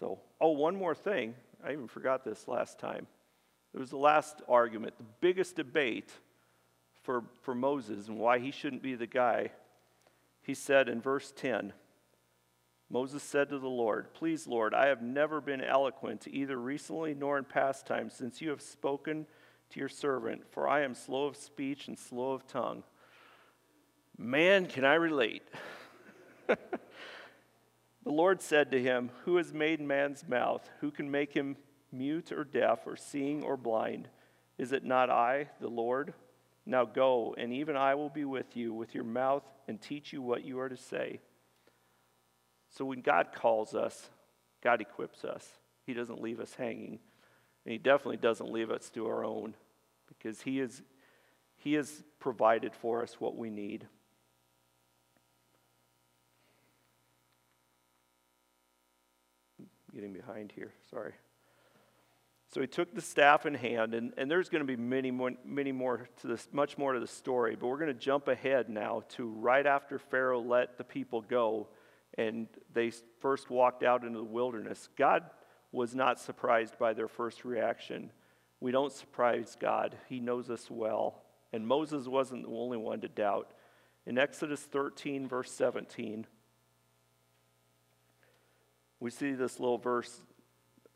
So, 0.02 0.18
oh, 0.42 0.50
one 0.50 0.76
more 0.76 0.96
thing. 0.96 1.36
I 1.64 1.74
even 1.74 1.88
forgot 1.88 2.26
this 2.26 2.48
last 2.48 2.80
time. 2.80 3.06
It 3.72 3.80
was 3.80 3.92
the 3.92 3.98
last 3.98 4.42
argument, 4.50 4.98
the 4.98 5.06
biggest 5.22 5.56
debate 5.56 6.10
for, 7.04 7.24
for 7.44 7.54
Moses 7.54 8.08
and 8.08 8.18
why 8.18 8.40
he 8.40 8.50
shouldn't 8.50 8.82
be 8.82 8.96
the 8.96 9.06
guy. 9.06 9.52
He 10.42 10.56
said 10.56 10.90
in 10.90 11.02
verse 11.02 11.32
10 11.36 11.72
Moses 12.90 13.22
said 13.22 13.50
to 13.50 13.60
the 13.60 13.70
Lord, 13.70 14.12
Please, 14.14 14.48
Lord, 14.48 14.74
I 14.74 14.88
have 14.88 15.04
never 15.04 15.40
been 15.40 15.62
eloquent, 15.62 16.28
either 16.28 16.58
recently 16.58 17.14
nor 17.14 17.38
in 17.38 17.46
past 17.46 17.86
times, 17.86 18.14
since 18.14 18.42
you 18.42 18.50
have 18.50 18.62
spoken 18.62 19.28
to 19.70 19.80
your 19.80 19.88
servant, 19.88 20.42
for 20.52 20.68
I 20.68 20.82
am 20.82 20.96
slow 20.96 21.28
of 21.28 21.38
speech 21.38 21.88
and 21.88 21.98
slow 21.98 22.34
of 22.34 22.48
tongue. 22.48 22.84
Man, 24.18 24.66
can 24.66 24.84
I 24.84 24.96
relate? 24.96 25.44
The 28.04 28.12
Lord 28.12 28.42
said 28.42 28.72
to 28.72 28.82
him, 28.82 29.12
Who 29.26 29.38
has 29.38 29.54
made 29.54 29.80
man's 29.80 30.28
mouth? 30.28 30.68
Who 30.80 30.92
can 30.92 31.12
make 31.12 31.34
him 31.34 31.58
mute 31.92 32.32
or 32.32 32.44
deaf 32.44 32.88
or 32.88 32.96
seeing 32.96 33.44
or 33.44 33.58
blind? 33.58 34.08
Is 34.58 34.72
it 34.72 34.84
not 34.84 35.10
I, 35.10 35.50
the 35.60 35.68
Lord? 35.68 36.14
Now 36.66 36.86
go, 36.86 37.36
and 37.38 37.54
even 37.54 37.76
I 37.76 37.96
will 37.96 38.10
be 38.10 38.26
with 38.26 38.56
you 38.56 38.74
with 38.74 38.94
your 38.96 39.04
mouth 39.04 39.44
and 39.68 39.82
teach 39.82 40.14
you 40.14 40.22
what 40.22 40.44
you 40.44 40.60
are 40.60 40.70
to 40.70 40.78
say. 40.78 41.20
So 42.70 42.86
when 42.86 43.02
God 43.02 43.28
calls 43.34 43.76
us, 43.76 44.10
God 44.64 44.82
equips 44.82 45.26
us. 45.26 45.48
He 45.86 45.94
doesn't 45.94 46.22
leave 46.22 46.40
us 46.40 46.54
hanging. 46.56 47.00
And 47.66 47.72
He 47.72 47.78
definitely 47.78 48.18
doesn't 48.18 48.52
leave 48.52 48.72
us 48.72 48.90
to 48.92 49.08
our 49.08 49.24
own 49.24 49.56
because 50.08 50.42
He, 50.42 50.60
is, 50.60 50.82
he 51.58 51.74
has 51.74 52.04
provided 52.20 52.74
for 52.74 53.04
us 53.04 53.20
what 53.20 53.36
we 53.36 53.50
need. 53.50 53.88
Getting 59.94 60.14
behind 60.14 60.52
here, 60.56 60.74
sorry. 60.90 61.14
So 62.54 62.60
he 62.60 62.68
took 62.68 62.94
the 62.94 63.02
staff 63.02 63.46
in 63.46 63.54
hand, 63.54 63.94
and, 63.94 64.14
and 64.18 64.30
there's 64.30 64.50
going 64.50 64.66
to 64.66 64.68
be 64.68 64.76
many 64.76 65.10
more, 65.10 65.32
many 65.46 65.72
more 65.72 66.10
to 66.22 66.28
this, 66.28 66.50
much 66.52 66.78
more 66.78 66.94
to 66.94 67.00
the 67.00 67.08
story, 67.08 67.56
but 67.56 67.68
we're 67.68 67.78
going 67.78 67.94
to 67.94 68.00
jump 68.00 68.28
ahead 68.28 68.70
now 68.70 69.04
to 69.10 69.30
right 69.30 69.66
after 69.66 69.98
Pharaoh 69.98 70.42
let 70.42 70.78
the 70.78 70.84
people 70.84 71.22
go 71.22 71.70
and 72.18 72.48
they 72.74 72.92
first 73.20 73.50
walked 73.50 73.84
out 73.84 74.04
into 74.04 74.20
the 74.20 74.26
wilderness. 74.26 74.90
God 74.98 75.24
was 75.72 75.96
not 75.96 76.20
surprised 76.20 76.78
by 76.78 76.94
their 76.94 77.08
first 77.08 77.46
reaction. 77.46 78.12
We 78.60 78.72
don't 78.72 78.92
surprise 78.92 79.56
God, 79.60 79.96
He 80.10 80.20
knows 80.20 80.50
us 80.50 80.70
well. 80.70 81.24
And 81.54 81.68
Moses 81.68 82.08
wasn't 82.08 82.44
the 82.44 82.50
only 82.50 82.78
one 82.78 83.02
to 83.02 83.08
doubt. 83.08 83.54
In 84.06 84.18
Exodus 84.18 84.62
13, 84.62 85.28
verse 85.28 85.52
17, 85.52 86.26
we 89.02 89.10
see 89.10 89.34
this 89.34 89.60
little 89.60 89.80
verse, 89.80 90.22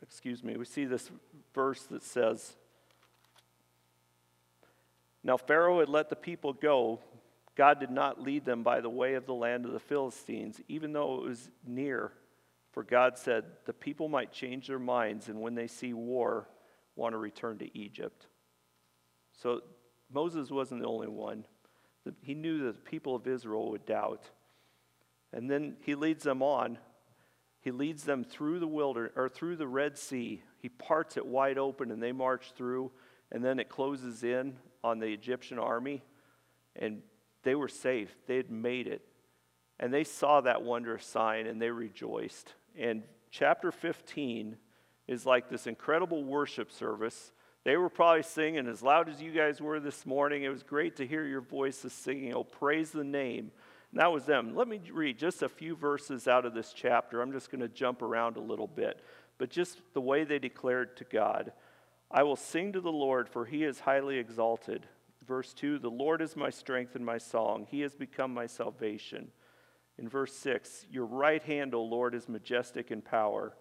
excuse 0.00 0.42
me, 0.42 0.56
we 0.56 0.64
see 0.64 0.86
this 0.86 1.10
verse 1.52 1.82
that 1.90 2.04
says, 2.04 2.56
Now 5.22 5.36
Pharaoh 5.36 5.80
had 5.80 5.88
let 5.88 6.08
the 6.08 6.16
people 6.16 6.54
go. 6.54 7.00
God 7.56 7.80
did 7.80 7.90
not 7.90 8.22
lead 8.22 8.44
them 8.44 8.62
by 8.62 8.80
the 8.80 8.88
way 8.88 9.14
of 9.14 9.26
the 9.26 9.34
land 9.34 9.66
of 9.66 9.72
the 9.72 9.80
Philistines, 9.80 10.60
even 10.68 10.92
though 10.92 11.16
it 11.16 11.28
was 11.28 11.50
near. 11.66 12.12
For 12.70 12.84
God 12.84 13.18
said, 13.18 13.44
The 13.64 13.72
people 13.72 14.08
might 14.08 14.32
change 14.32 14.68
their 14.68 14.78
minds, 14.78 15.28
and 15.28 15.40
when 15.40 15.56
they 15.56 15.66
see 15.66 15.92
war, 15.92 16.48
want 16.94 17.12
to 17.12 17.18
return 17.18 17.58
to 17.58 17.76
Egypt. 17.76 18.26
So 19.32 19.62
Moses 20.12 20.50
wasn't 20.50 20.82
the 20.82 20.88
only 20.88 21.08
one. 21.08 21.44
He 22.22 22.34
knew 22.34 22.66
that 22.66 22.76
the 22.76 22.90
people 22.90 23.16
of 23.16 23.26
Israel 23.26 23.70
would 23.70 23.84
doubt. 23.84 24.30
And 25.32 25.50
then 25.50 25.76
he 25.80 25.96
leads 25.96 26.22
them 26.22 26.40
on. 26.40 26.78
He 27.66 27.72
leads 27.72 28.04
them 28.04 28.22
through 28.22 28.60
the 28.60 28.68
wilderness 28.68 29.14
or 29.16 29.28
through 29.28 29.56
the 29.56 29.66
Red 29.66 29.98
Sea. 29.98 30.40
He 30.62 30.68
parts 30.68 31.16
it 31.16 31.26
wide 31.26 31.58
open 31.58 31.90
and 31.90 32.00
they 32.00 32.12
march 32.12 32.52
through, 32.56 32.92
and 33.32 33.44
then 33.44 33.58
it 33.58 33.68
closes 33.68 34.22
in 34.22 34.54
on 34.84 35.00
the 35.00 35.08
Egyptian 35.08 35.58
army. 35.58 36.04
And 36.76 37.02
they 37.42 37.56
were 37.56 37.66
safe. 37.66 38.14
They 38.28 38.36
had 38.36 38.52
made 38.52 38.86
it. 38.86 39.02
And 39.80 39.92
they 39.92 40.04
saw 40.04 40.42
that 40.42 40.62
wondrous 40.62 41.04
sign 41.04 41.48
and 41.48 41.60
they 41.60 41.70
rejoiced. 41.70 42.54
And 42.78 43.02
chapter 43.32 43.72
15 43.72 44.56
is 45.08 45.26
like 45.26 45.48
this 45.48 45.66
incredible 45.66 46.22
worship 46.22 46.70
service 46.70 47.32
they 47.66 47.76
were 47.76 47.90
probably 47.90 48.22
singing 48.22 48.68
as 48.68 48.80
loud 48.80 49.08
as 49.08 49.20
you 49.20 49.32
guys 49.32 49.60
were 49.60 49.80
this 49.80 50.06
morning. 50.06 50.44
It 50.44 50.50
was 50.50 50.62
great 50.62 50.94
to 50.98 51.06
hear 51.06 51.24
your 51.24 51.40
voices 51.40 51.92
singing, 51.92 52.32
Oh, 52.32 52.44
praise 52.44 52.92
the 52.92 53.02
name. 53.02 53.50
That 53.96 54.12
was 54.12 54.24
them. 54.24 54.54
Let 54.54 54.68
me 54.68 54.80
read 54.92 55.18
just 55.18 55.42
a 55.42 55.48
few 55.48 55.74
verses 55.74 56.28
out 56.28 56.44
of 56.44 56.54
this 56.54 56.72
chapter. 56.74 57.20
I'm 57.20 57.32
just 57.32 57.50
going 57.50 57.60
to 57.60 57.68
jump 57.68 58.02
around 58.02 58.36
a 58.36 58.40
little 58.40 58.66
bit. 58.66 59.00
But 59.38 59.50
just 59.50 59.80
the 59.94 60.00
way 60.00 60.24
they 60.24 60.38
declared 60.38 60.96
to 60.98 61.04
God 61.04 61.52
I 62.08 62.22
will 62.22 62.36
sing 62.36 62.72
to 62.72 62.80
the 62.80 62.92
Lord, 62.92 63.28
for 63.28 63.44
he 63.44 63.64
is 63.64 63.80
highly 63.80 64.18
exalted. 64.18 64.86
Verse 65.26 65.52
2 65.54 65.80
The 65.80 65.90
Lord 65.90 66.22
is 66.22 66.36
my 66.36 66.50
strength 66.50 66.94
and 66.94 67.04
my 67.04 67.18
song, 67.18 67.66
he 67.70 67.80
has 67.80 67.94
become 67.94 68.32
my 68.32 68.46
salvation. 68.46 69.28
In 69.98 70.08
verse 70.08 70.34
6, 70.34 70.86
Your 70.90 71.06
right 71.06 71.42
hand, 71.42 71.74
O 71.74 71.82
Lord, 71.82 72.14
is 72.14 72.28
majestic 72.28 72.90
in 72.90 73.02
power 73.02 73.56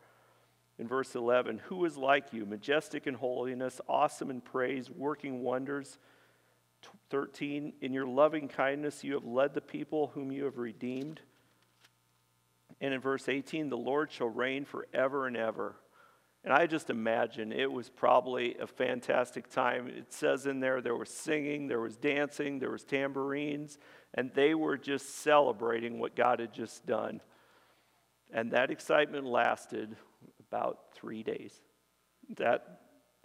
in 0.78 0.88
verse 0.88 1.16
11 1.16 1.62
Who 1.66 1.86
is 1.86 1.98
like 1.98 2.34
you, 2.34 2.46
majestic 2.46 3.08
in 3.08 3.14
holiness, 3.14 3.82
awesome 3.88 4.30
in 4.30 4.42
praise, 4.42 4.90
working 4.90 5.42
wonders? 5.42 5.98
13 7.10 7.74
In 7.82 7.94
your 7.94 8.06
loving 8.06 8.48
kindness, 8.48 9.04
you 9.04 9.14
have 9.14 9.26
led 9.26 9.54
the 9.54 9.62
people 9.62 10.12
whom 10.14 10.32
you 10.32 10.46
have 10.46 10.58
redeemed. 10.58 11.22
And 12.82 12.94
in 12.94 13.00
verse 13.00 13.30
18, 13.30 13.70
the 13.70 13.78
Lord 13.78 14.12
shall 14.12 14.30
reign 14.30 14.66
forever 14.66 15.28
and 15.28 15.38
ever. 15.38 15.76
And 16.44 16.54
I 16.54 16.68
just 16.68 16.92
imagine 16.92 17.52
it 17.52 17.72
was 17.72 17.90
probably 17.90 18.56
a 18.60 18.68
fantastic 18.68 19.50
time. 19.50 19.88
It 19.88 20.14
says 20.14 20.46
in 20.46 20.60
there 20.60 20.80
there 20.80 20.96
was 20.96 21.10
singing, 21.10 21.68
there 21.68 21.80
was 21.80 21.98
dancing, 21.98 22.60
there 22.60 22.70
was 22.70 22.84
tambourines, 22.84 23.80
and 24.14 24.32
they 24.36 24.54
were 24.54 24.78
just 24.78 25.24
celebrating 25.24 26.00
what 26.00 26.16
God 26.16 26.40
had 26.40 26.54
just 26.54 26.86
done. 26.86 27.20
And 28.32 28.52
that 28.52 28.70
excitement 28.70 29.26
lasted 29.26 29.96
about 30.48 30.94
three 30.94 31.24
days. 31.24 31.62
That, 32.38 32.82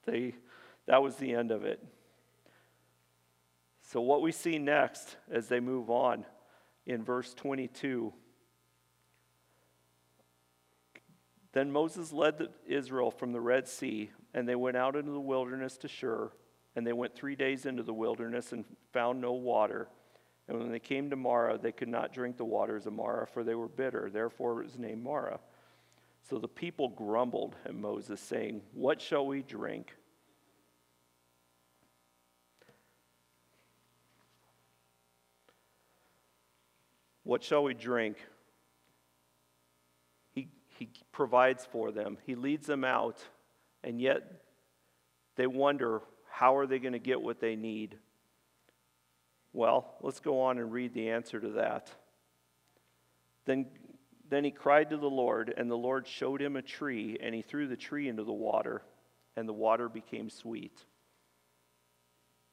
they, 0.06 0.34
that 0.86 1.02
was 1.02 1.16
the 1.16 1.34
end 1.34 1.50
of 1.50 1.64
it. 1.64 1.84
So, 3.92 4.00
what 4.00 4.22
we 4.22 4.30
see 4.30 4.56
next 4.56 5.16
as 5.32 5.48
they 5.48 5.58
move 5.58 5.90
on 5.90 6.24
in 6.86 7.02
verse 7.02 7.34
22 7.34 8.12
Then 11.52 11.72
Moses 11.72 12.12
led 12.12 12.46
Israel 12.68 13.10
from 13.10 13.32
the 13.32 13.40
Red 13.40 13.66
Sea, 13.66 14.12
and 14.32 14.48
they 14.48 14.54
went 14.54 14.76
out 14.76 14.94
into 14.94 15.10
the 15.10 15.18
wilderness 15.18 15.76
to 15.78 15.88
Shur. 15.88 16.30
And 16.76 16.86
they 16.86 16.92
went 16.92 17.16
three 17.16 17.34
days 17.34 17.66
into 17.66 17.82
the 17.82 17.92
wilderness 17.92 18.52
and 18.52 18.64
found 18.92 19.20
no 19.20 19.32
water. 19.32 19.88
And 20.46 20.56
when 20.60 20.70
they 20.70 20.78
came 20.78 21.10
to 21.10 21.16
Marah, 21.16 21.58
they 21.58 21.72
could 21.72 21.88
not 21.88 22.12
drink 22.12 22.36
the 22.36 22.44
waters 22.44 22.86
of 22.86 22.92
Marah, 22.92 23.26
for 23.26 23.42
they 23.42 23.56
were 23.56 23.66
bitter. 23.66 24.08
Therefore 24.12 24.60
it 24.60 24.66
was 24.66 24.78
named 24.78 25.02
Marah. 25.02 25.40
So 26.28 26.38
the 26.38 26.46
people 26.46 26.90
grumbled 26.90 27.56
at 27.64 27.74
Moses, 27.74 28.20
saying, 28.20 28.62
What 28.72 29.00
shall 29.00 29.26
we 29.26 29.42
drink? 29.42 29.96
What 37.30 37.44
shall 37.44 37.62
we 37.62 37.74
drink? 37.74 38.16
He, 40.32 40.48
he 40.80 40.90
provides 41.12 41.64
for 41.64 41.92
them, 41.92 42.18
He 42.26 42.34
leads 42.34 42.66
them 42.66 42.82
out, 42.82 43.18
and 43.84 44.00
yet 44.00 44.42
they 45.36 45.46
wonder 45.46 46.00
how 46.28 46.56
are 46.56 46.66
they 46.66 46.80
going 46.80 46.94
to 46.94 46.98
get 46.98 47.22
what 47.22 47.38
they 47.38 47.54
need? 47.54 47.96
Well, 49.52 49.94
let's 50.00 50.18
go 50.18 50.40
on 50.40 50.58
and 50.58 50.72
read 50.72 50.92
the 50.92 51.10
answer 51.10 51.38
to 51.38 51.50
that. 51.50 51.92
Then 53.44 53.66
then 54.28 54.42
he 54.42 54.50
cried 54.50 54.90
to 54.90 54.96
the 54.96 55.06
Lord, 55.06 55.54
and 55.56 55.70
the 55.70 55.76
Lord 55.76 56.08
showed 56.08 56.42
him 56.42 56.56
a 56.56 56.62
tree, 56.62 57.16
and 57.22 57.32
he 57.32 57.42
threw 57.42 57.68
the 57.68 57.76
tree 57.76 58.08
into 58.08 58.24
the 58.24 58.32
water, 58.32 58.82
and 59.36 59.48
the 59.48 59.52
water 59.52 59.88
became 59.88 60.30
sweet. 60.30 60.84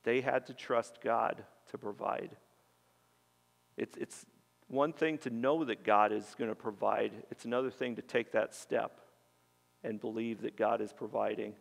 They 0.03 0.21
had 0.21 0.45
to 0.45 0.53
trust 0.53 0.99
God 1.03 1.43
to 1.71 1.79
provide. 1.79 2.37
It's, 3.75 3.97
it's 3.97 4.25
one 4.67 4.93
thing 4.93 5.17
to 5.19 5.29
know 5.29 5.63
that 5.63 5.83
God 5.83 6.11
is 6.11 6.35
going 6.37 6.49
to 6.49 6.55
provide, 6.55 7.11
it's 7.31 7.45
another 7.45 7.71
thing 7.71 7.95
to 7.95 8.01
take 8.01 8.33
that 8.33 8.53
step 8.53 8.99
and 9.83 9.99
believe 9.99 10.41
that 10.41 10.57
God 10.57 10.81
is 10.81 10.91
providing. 10.91 11.53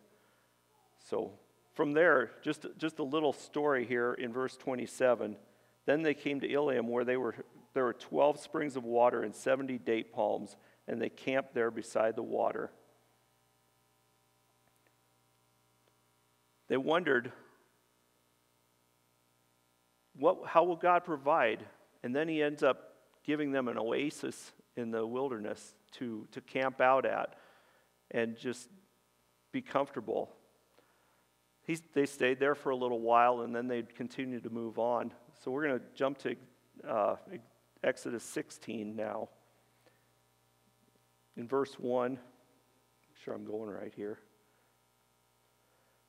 So, 1.09 1.31
from 1.73 1.93
there, 1.93 2.31
just, 2.41 2.65
just 2.77 2.99
a 2.99 3.03
little 3.03 3.33
story 3.33 3.85
here 3.85 4.13
in 4.13 4.33
verse 4.33 4.57
27. 4.57 5.37
Then 5.85 6.01
they 6.01 6.15
came 6.15 6.39
to 6.41 6.51
Elim, 6.51 6.87
where 6.87 7.05
they 7.05 7.17
were 7.17 7.35
there 7.77 7.85
were 7.85 7.93
12 7.93 8.39
springs 8.39 8.75
of 8.75 8.85
water 8.85 9.21
and 9.21 9.35
70 9.35 9.77
date 9.77 10.11
palms, 10.11 10.57
and 10.87 10.99
they 10.99 11.09
camped 11.09 11.53
there 11.53 11.69
beside 11.69 12.15
the 12.15 12.23
water. 12.23 12.71
They 16.69 16.77
wondered, 16.77 17.31
what, 20.17 20.39
how 20.47 20.63
will 20.63 20.75
God 20.75 21.05
provide? 21.05 21.63
And 22.01 22.15
then 22.15 22.27
he 22.27 22.41
ends 22.41 22.63
up 22.63 22.86
giving 23.27 23.51
them 23.51 23.67
an 23.67 23.77
oasis 23.77 24.53
in 24.77 24.89
the 24.89 25.05
wilderness 25.05 25.75
to, 25.91 26.25
to 26.31 26.39
camp 26.39 26.79
out 26.79 27.05
at 27.05 27.35
and 28.09 28.37
just 28.37 28.69
be 29.51 29.61
comfortable. 29.61 30.31
He, 31.63 31.77
they 31.93 32.05
stayed 32.05 32.39
there 32.39 32.55
for 32.55 32.69
a 32.69 32.75
little 32.75 33.01
while 33.01 33.41
and 33.41 33.53
then 33.53 33.67
they'd 33.67 33.93
continue 33.93 34.39
to 34.39 34.49
move 34.49 34.79
on. 34.79 35.11
So 35.43 35.51
we're 35.51 35.67
going 35.67 35.79
to 35.79 35.85
jump 35.93 36.17
to 36.19 36.35
uh, 36.87 37.15
Exodus 37.83 38.23
16 38.23 38.95
now. 38.95 39.27
In 41.35 41.47
verse 41.47 41.73
1, 41.77 42.11
make 42.11 42.19
sure 43.23 43.33
I'm 43.33 43.45
going 43.45 43.69
right 43.69 43.93
here. 43.93 44.19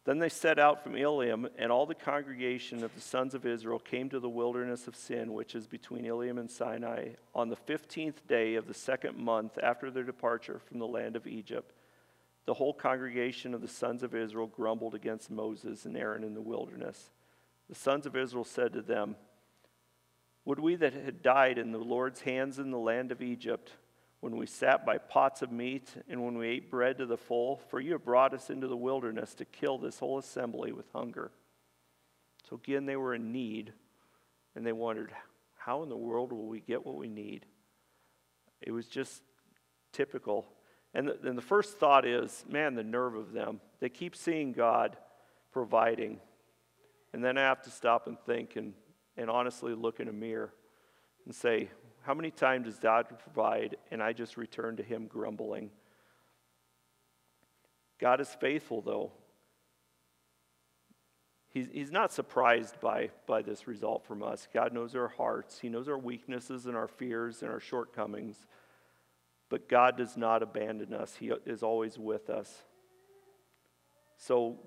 Then 0.09 0.21
they 0.21 0.31
set 0.31 0.59
out 0.59 0.83
from 0.83 0.97
Elim, 0.97 1.51
and 1.59 1.71
all 1.71 1.85
the 1.85 1.95
congregation 1.95 2.83
of 2.83 2.95
the 2.95 3.01
sons 3.03 3.35
of 3.35 3.45
Israel 3.45 3.79
came 3.79 4.09
to 4.09 4.19
the 4.19 4.27
wilderness 4.27 4.89
of 4.89 4.97
Sin, 4.97 5.35
which 5.35 5.55
is 5.55 5.67
between 5.67 6.07
Elim 6.07 6.39
and 6.39 6.51
Sinai, 6.51 7.11
on 7.35 7.51
the 7.51 7.57
fifteenth 7.57 8.27
day 8.27 8.55
of 8.55 8.67
the 8.67 8.73
second 8.73 9.19
month 9.19 9.59
after 9.63 9.91
their 9.91 10.05
departure 10.05 10.61
from 10.61 10.79
the 10.79 10.87
land 10.87 11.15
of 11.15 11.27
Egypt. 11.27 11.75
The 12.47 12.55
whole 12.55 12.73
congregation 12.73 13.53
of 13.53 13.61
the 13.61 13.69
sons 13.69 14.03
of 14.03 14.15
Israel 14.15 14.47
grumbled 14.47 14.95
against 14.95 15.31
Moses 15.31 15.85
and 15.85 15.95
Aaron 15.95 16.25
in 16.25 16.33
the 16.33 16.41
wilderness. 16.41 17.11
The 17.69 17.75
sons 17.75 18.07
of 18.07 18.17
Israel 18.17 18.45
said 18.45 18.73
to 18.73 18.81
them, 18.81 19.15
would 20.47 20.59
we 20.59 20.75
that 20.77 20.95
had 20.95 21.23
died 21.23 21.59
in 21.59 21.71
the 21.71 21.77
Lord's 21.77 22.23
hands 22.23 22.59
in 22.59 22.71
the 22.71 22.79
land 22.79 23.13
of 23.13 23.21
Egypt, 23.21 23.73
when 24.21 24.37
we 24.37 24.47
sat 24.47 24.85
by 24.85 24.99
pots 24.99 25.43
of 25.43 25.53
meat 25.53 25.95
and 26.09 26.25
when 26.25 26.37
we 26.37 26.49
ate 26.49 26.71
bread 26.71 26.99
to 26.99 27.07
the 27.07 27.17
full? 27.17 27.61
For 27.69 27.81
you 27.81 27.93
have 27.93 28.05
brought 28.05 28.35
us 28.35 28.51
into 28.51 28.67
the 28.67 28.77
wilderness 28.77 29.35
to 29.35 29.45
kill 29.45 29.79
this 29.79 29.99
whole 29.99 30.19
assembly 30.19 30.73
with 30.73 30.87
hunger. 30.93 31.31
So 32.49 32.57
again, 32.57 32.87
they 32.87 32.97
were 32.97 33.15
in 33.15 33.31
need, 33.31 33.73
and 34.57 34.67
they 34.67 34.73
wondered, 34.73 35.13
how 35.57 35.83
in 35.83 35.89
the 35.89 35.97
world 35.97 36.33
will 36.33 36.47
we 36.47 36.61
get 36.61 36.87
what 36.87 36.97
we 36.97 37.09
need? 37.09 37.45
It 38.61 38.73
was 38.73 38.87
just 38.87 39.23
typical. 39.93 40.47
And 40.95 41.09
the, 41.09 41.19
and 41.29 41.37
the 41.37 41.43
first 41.43 41.79
thought 41.79 42.07
is, 42.07 42.45
man, 42.49 42.75
the 42.75 42.83
nerve 42.83 43.15
of 43.15 43.33
them. 43.33 43.61
They 43.81 43.89
keep 43.89 44.17
seeing 44.17 44.53
God 44.53 44.97
providing. 45.53 46.21
And 47.13 47.23
then 47.23 47.37
I 47.37 47.43
have 47.43 47.63
to 47.63 47.71
stop 47.71 48.07
and 48.07 48.19
think 48.21 48.57
and, 48.57 48.73
and 49.17 49.29
honestly 49.29 49.75
look 49.75 50.01
in 50.01 50.09
a 50.09 50.13
mirror 50.13 50.53
and 51.27 51.35
say, 51.35 51.69
how 52.03 52.15
many 52.15 52.31
times 52.31 52.67
does 52.67 52.79
God 52.79 53.07
provide 53.19 53.77
and 53.91 54.03
I 54.03 54.13
just 54.13 54.37
return 54.37 54.77
to 54.77 54.83
Him 54.83 55.07
grumbling? 55.07 55.71
God 58.01 58.21
is 58.21 58.29
faithful, 58.41 58.81
though. 58.81 59.13
He's, 61.51 61.69
he's 61.73 61.91
not 61.91 62.13
surprised 62.13 62.81
by, 62.81 63.11
by 63.27 63.43
this 63.43 63.67
result 63.67 64.05
from 64.05 64.23
us. 64.23 64.47
God 64.53 64.73
knows 64.73 64.95
our 64.95 65.09
hearts, 65.09 65.59
He 65.59 65.69
knows 65.69 65.89
our 65.89 65.99
weaknesses 65.99 66.67
and 66.67 66.77
our 66.77 66.89
fears 66.89 67.43
and 67.43 67.51
our 67.51 67.61
shortcomings. 67.61 68.47
But 69.51 69.69
God 69.69 69.97
does 69.97 70.17
not 70.17 70.43
abandon 70.43 70.93
us, 70.93 71.17
He 71.17 71.33
is 71.47 71.63
always 71.63 71.99
with 71.99 72.31
us. 72.31 72.63
So 74.19 74.59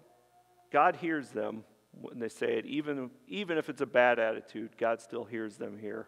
God 0.71 0.95
hears 0.95 1.29
them 1.29 1.63
when 1.93 2.19
they 2.19 2.29
say 2.29 2.57
it, 2.57 2.65
even, 2.65 3.11
even 3.27 3.57
if 3.57 3.69
it's 3.69 3.81
a 3.81 3.85
bad 3.85 4.17
attitude, 4.17 4.77
God 4.77 5.01
still 5.01 5.25
hears 5.25 5.57
them 5.57 5.77
here. 5.77 6.07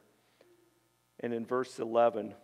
And 1.24 1.34
in 1.34 1.46
verse 1.46 1.80
11, 1.80 2.36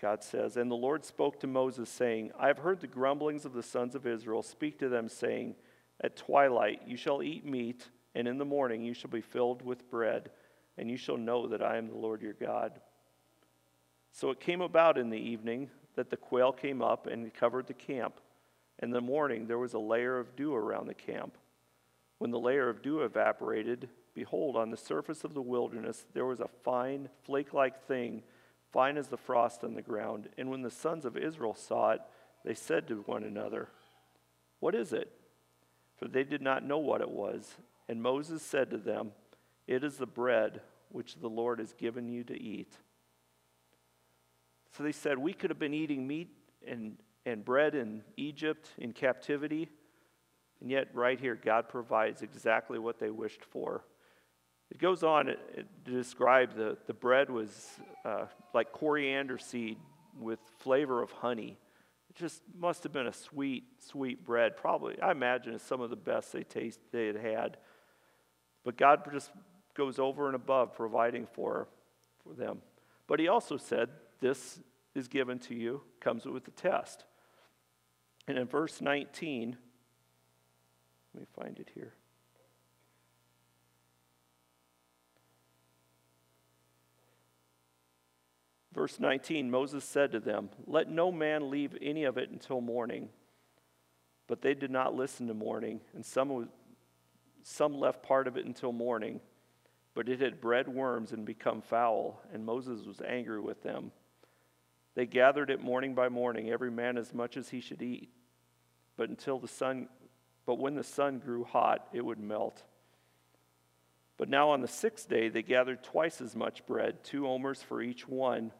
God 0.00 0.24
says, 0.24 0.56
And 0.56 0.68
the 0.68 0.74
Lord 0.74 1.04
spoke 1.04 1.38
to 1.40 1.46
Moses, 1.46 1.88
saying, 1.88 2.32
I 2.36 2.48
have 2.48 2.58
heard 2.58 2.80
the 2.80 2.88
grumblings 2.88 3.44
of 3.44 3.52
the 3.52 3.62
sons 3.62 3.94
of 3.94 4.08
Israel. 4.08 4.42
Speak 4.42 4.80
to 4.80 4.88
them, 4.88 5.08
saying, 5.08 5.54
At 6.00 6.16
twilight 6.16 6.82
you 6.84 6.96
shall 6.96 7.22
eat 7.22 7.46
meat, 7.46 7.86
and 8.16 8.26
in 8.26 8.38
the 8.38 8.44
morning 8.44 8.82
you 8.82 8.92
shall 8.92 9.10
be 9.10 9.20
filled 9.20 9.62
with 9.62 9.88
bread, 9.88 10.32
and 10.76 10.90
you 10.90 10.96
shall 10.96 11.16
know 11.16 11.46
that 11.46 11.62
I 11.62 11.76
am 11.76 11.86
the 11.86 11.96
Lord 11.96 12.20
your 12.20 12.32
God. 12.32 12.80
So 14.10 14.30
it 14.30 14.40
came 14.40 14.60
about 14.60 14.98
in 14.98 15.08
the 15.08 15.16
evening 15.16 15.70
that 15.94 16.10
the 16.10 16.16
quail 16.16 16.52
came 16.52 16.82
up 16.82 17.06
and 17.06 17.32
covered 17.32 17.68
the 17.68 17.72
camp. 17.72 18.14
In 18.82 18.90
the 18.90 19.00
morning 19.00 19.46
there 19.46 19.58
was 19.58 19.74
a 19.74 19.78
layer 19.78 20.18
of 20.18 20.34
dew 20.34 20.54
around 20.54 20.88
the 20.88 20.94
camp. 20.94 21.38
When 22.18 22.32
the 22.32 22.40
layer 22.40 22.68
of 22.68 22.82
dew 22.82 23.02
evaporated, 23.02 23.88
behold, 24.14 24.56
on 24.56 24.70
the 24.70 24.76
surface 24.76 25.24
of 25.24 25.34
the 25.34 25.42
wilderness 25.42 26.04
there 26.12 26.26
was 26.26 26.40
a 26.40 26.48
fine, 26.64 27.08
flake 27.24 27.52
like 27.52 27.86
thing, 27.86 28.22
fine 28.72 28.96
as 28.96 29.08
the 29.08 29.16
frost 29.16 29.64
on 29.64 29.74
the 29.74 29.82
ground. 29.82 30.28
And 30.38 30.50
when 30.50 30.62
the 30.62 30.70
sons 30.70 31.04
of 31.04 31.16
Israel 31.16 31.54
saw 31.54 31.90
it, 31.90 32.00
they 32.44 32.54
said 32.54 32.88
to 32.88 33.02
one 33.06 33.24
another, 33.24 33.68
What 34.60 34.74
is 34.74 34.92
it? 34.92 35.12
For 35.96 36.08
they 36.08 36.24
did 36.24 36.42
not 36.42 36.64
know 36.64 36.78
what 36.78 37.00
it 37.00 37.10
was. 37.10 37.56
And 37.88 38.02
Moses 38.02 38.42
said 38.42 38.70
to 38.70 38.78
them, 38.78 39.12
It 39.66 39.84
is 39.84 39.96
the 39.96 40.06
bread 40.06 40.60
which 40.88 41.16
the 41.16 41.28
Lord 41.28 41.58
has 41.58 41.72
given 41.72 42.08
you 42.08 42.24
to 42.24 42.40
eat. 42.40 42.72
So 44.76 44.82
they 44.82 44.92
said, 44.92 45.18
We 45.18 45.32
could 45.32 45.50
have 45.50 45.58
been 45.58 45.74
eating 45.74 46.06
meat 46.06 46.30
and, 46.66 46.96
and 47.26 47.44
bread 47.44 47.74
in 47.74 48.02
Egypt 48.16 48.68
in 48.78 48.92
captivity, 48.92 49.68
and 50.60 50.70
yet 50.70 50.88
right 50.94 51.20
here, 51.20 51.34
God 51.34 51.68
provides 51.68 52.22
exactly 52.22 52.78
what 52.78 52.98
they 52.98 53.10
wished 53.10 53.44
for. 53.44 53.84
It 54.72 54.78
goes 54.78 55.02
on 55.02 55.26
to 55.26 55.36
describe 55.84 56.56
the, 56.56 56.78
the 56.86 56.94
bread 56.94 57.28
was 57.28 57.78
uh, 58.06 58.24
like 58.54 58.72
coriander 58.72 59.36
seed 59.36 59.76
with 60.18 60.38
flavor 60.60 61.02
of 61.02 61.12
honey. 61.12 61.58
It 62.08 62.16
just 62.16 62.40
must 62.58 62.82
have 62.84 62.92
been 62.92 63.06
a 63.06 63.12
sweet, 63.12 63.64
sweet 63.86 64.24
bread. 64.24 64.56
Probably, 64.56 64.98
I 65.02 65.10
imagine 65.10 65.52
it's 65.52 65.62
some 65.62 65.82
of 65.82 65.90
the 65.90 65.96
best 65.96 66.32
they 66.32 66.42
taste 66.42 66.80
they 66.90 67.06
had 67.06 67.16
had. 67.16 67.58
But 68.64 68.78
God 68.78 69.06
just 69.12 69.30
goes 69.74 69.98
over 69.98 70.26
and 70.26 70.34
above 70.34 70.74
providing 70.74 71.26
for, 71.26 71.68
for 72.24 72.32
them. 72.32 72.62
But 73.06 73.20
He 73.20 73.28
also 73.28 73.58
said 73.58 73.90
this 74.20 74.58
is 74.94 75.06
given 75.06 75.38
to 75.40 75.54
you, 75.54 75.82
comes 76.00 76.24
with 76.24 76.48
a 76.48 76.52
test. 76.52 77.04
And 78.26 78.38
in 78.38 78.46
verse 78.46 78.80
19, 78.80 79.54
let 81.12 81.20
me 81.20 81.26
find 81.38 81.58
it 81.58 81.68
here. 81.74 81.92
Verse 88.74 88.98
19 88.98 89.50
Moses 89.50 89.84
said 89.84 90.12
to 90.12 90.20
them, 90.20 90.50
Let 90.66 90.88
no 90.88 91.12
man 91.12 91.50
leave 91.50 91.76
any 91.80 92.04
of 92.04 92.16
it 92.18 92.30
until 92.30 92.60
morning. 92.60 93.08
But 94.26 94.40
they 94.40 94.54
did 94.54 94.70
not 94.70 94.94
listen 94.94 95.26
to 95.28 95.34
morning, 95.34 95.80
and 95.94 96.04
some, 96.04 96.48
some 97.42 97.78
left 97.78 98.02
part 98.02 98.26
of 98.26 98.36
it 98.36 98.46
until 98.46 98.72
morning. 98.72 99.20
But 99.94 100.08
it 100.08 100.20
had 100.20 100.40
bred 100.40 100.68
worms 100.68 101.12
and 101.12 101.26
become 101.26 101.60
foul, 101.60 102.22
and 102.32 102.46
Moses 102.46 102.86
was 102.86 103.02
angry 103.06 103.40
with 103.40 103.62
them. 103.62 103.92
They 104.94 105.06
gathered 105.06 105.50
it 105.50 105.60
morning 105.60 105.94
by 105.94 106.08
morning, 106.08 106.50
every 106.50 106.70
man 106.70 106.96
as 106.96 107.12
much 107.12 107.36
as 107.36 107.50
he 107.50 107.60
should 107.60 107.82
eat. 107.82 108.10
But 108.96 109.10
until 109.10 109.38
the 109.38 109.48
sun 109.48 109.88
but 110.44 110.58
when 110.58 110.74
the 110.74 110.84
sun 110.84 111.18
grew 111.18 111.44
hot, 111.44 111.88
it 111.92 112.04
would 112.04 112.18
melt. 112.18 112.62
But 114.16 114.28
now 114.28 114.50
on 114.50 114.60
the 114.60 114.68
sixth 114.68 115.08
day 115.08 115.28
they 115.28 115.42
gathered 115.42 115.82
twice 115.82 116.20
as 116.20 116.34
much 116.34 116.66
bread, 116.66 117.04
two 117.04 117.26
omers 117.26 117.62
for 117.62 117.80
each 117.80 118.08
one. 118.08 118.52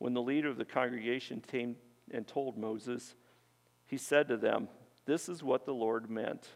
When 0.00 0.14
the 0.14 0.22
leader 0.22 0.48
of 0.48 0.56
the 0.56 0.64
congregation 0.64 1.44
came 1.46 1.76
and 2.10 2.26
told 2.26 2.56
Moses, 2.56 3.14
he 3.86 3.98
said 3.98 4.28
to 4.28 4.38
them, 4.38 4.68
This 5.04 5.28
is 5.28 5.42
what 5.42 5.66
the 5.66 5.74
Lord 5.74 6.08
meant. 6.08 6.48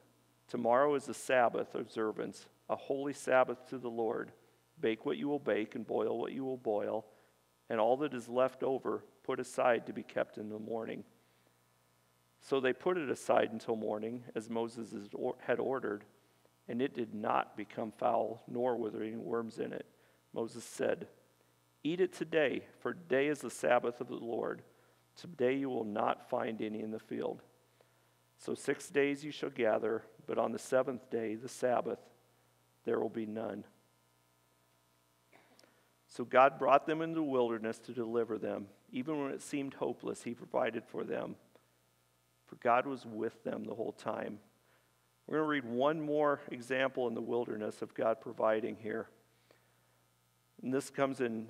Tomorrow 0.48 0.94
is 0.94 1.10
a 1.10 1.14
Sabbath 1.14 1.74
observance, 1.74 2.46
a 2.70 2.74
holy 2.74 3.12
Sabbath 3.12 3.68
to 3.68 3.76
the 3.76 3.90
Lord. 3.90 4.32
Bake 4.80 5.04
what 5.04 5.18
you 5.18 5.28
will 5.28 5.38
bake 5.38 5.74
and 5.74 5.86
boil 5.86 6.18
what 6.18 6.32
you 6.32 6.42
will 6.42 6.56
boil, 6.56 7.04
and 7.68 7.78
all 7.78 7.98
that 7.98 8.14
is 8.14 8.30
left 8.30 8.62
over 8.62 9.04
put 9.24 9.38
aside 9.38 9.84
to 9.86 9.92
be 9.92 10.02
kept 10.02 10.38
in 10.38 10.48
the 10.48 10.58
morning. 10.58 11.04
So 12.40 12.60
they 12.60 12.72
put 12.72 12.96
it 12.96 13.10
aside 13.10 13.50
until 13.52 13.76
morning, 13.76 14.24
as 14.34 14.48
Moses 14.48 14.94
had 15.40 15.60
ordered, 15.60 16.04
and 16.66 16.80
it 16.80 16.94
did 16.94 17.14
not 17.14 17.58
become 17.58 17.92
foul, 17.98 18.42
nor 18.48 18.78
were 18.78 18.88
there 18.88 19.02
any 19.02 19.16
worms 19.16 19.58
in 19.58 19.74
it. 19.74 19.84
Moses 20.32 20.64
said, 20.64 21.08
Eat 21.84 22.00
it 22.00 22.14
today, 22.14 22.62
for 22.80 22.94
today 22.94 23.28
is 23.28 23.40
the 23.40 23.50
Sabbath 23.50 24.00
of 24.00 24.08
the 24.08 24.14
Lord. 24.14 24.62
Today 25.16 25.54
you 25.54 25.68
will 25.68 25.84
not 25.84 26.28
find 26.28 26.60
any 26.60 26.80
in 26.80 26.90
the 26.90 26.98
field. 26.98 27.42
So 28.38 28.54
six 28.54 28.88
days 28.88 29.22
you 29.22 29.30
shall 29.30 29.50
gather, 29.50 30.02
but 30.26 30.38
on 30.38 30.52
the 30.52 30.58
seventh 30.58 31.08
day, 31.10 31.34
the 31.34 31.48
Sabbath, 31.48 31.98
there 32.84 32.98
will 32.98 33.10
be 33.10 33.26
none. 33.26 33.64
So 36.08 36.24
God 36.24 36.58
brought 36.58 36.86
them 36.86 37.02
into 37.02 37.16
the 37.16 37.22
wilderness 37.22 37.78
to 37.80 37.92
deliver 37.92 38.38
them. 38.38 38.66
Even 38.90 39.20
when 39.22 39.32
it 39.32 39.42
seemed 39.42 39.74
hopeless, 39.74 40.22
He 40.22 40.32
provided 40.32 40.84
for 40.84 41.04
them. 41.04 41.36
For 42.46 42.56
God 42.56 42.86
was 42.86 43.04
with 43.04 43.42
them 43.44 43.64
the 43.64 43.74
whole 43.74 43.92
time. 43.92 44.38
We're 45.26 45.38
going 45.38 45.46
to 45.46 45.68
read 45.68 45.76
one 45.76 46.00
more 46.00 46.40
example 46.50 47.08
in 47.08 47.14
the 47.14 47.20
wilderness 47.20 47.82
of 47.82 47.94
God 47.94 48.20
providing 48.20 48.76
here. 48.76 49.08
And 50.62 50.72
this 50.72 50.90
comes 50.90 51.20
in, 51.20 51.48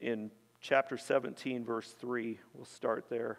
in 0.00 0.30
chapter 0.60 0.96
17, 0.96 1.64
verse 1.64 1.94
3. 2.00 2.38
We'll 2.54 2.64
start 2.64 3.06
there. 3.08 3.38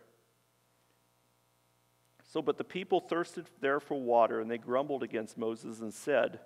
So, 2.32 2.42
but 2.42 2.58
the 2.58 2.64
people 2.64 3.00
thirsted 3.00 3.48
there 3.60 3.80
for 3.80 4.00
water, 4.00 4.40
and 4.40 4.50
they 4.50 4.60
grumbled 4.60 5.02
against 5.02 5.38
Moses 5.38 5.80
and 5.80 5.94
said, 5.94 6.40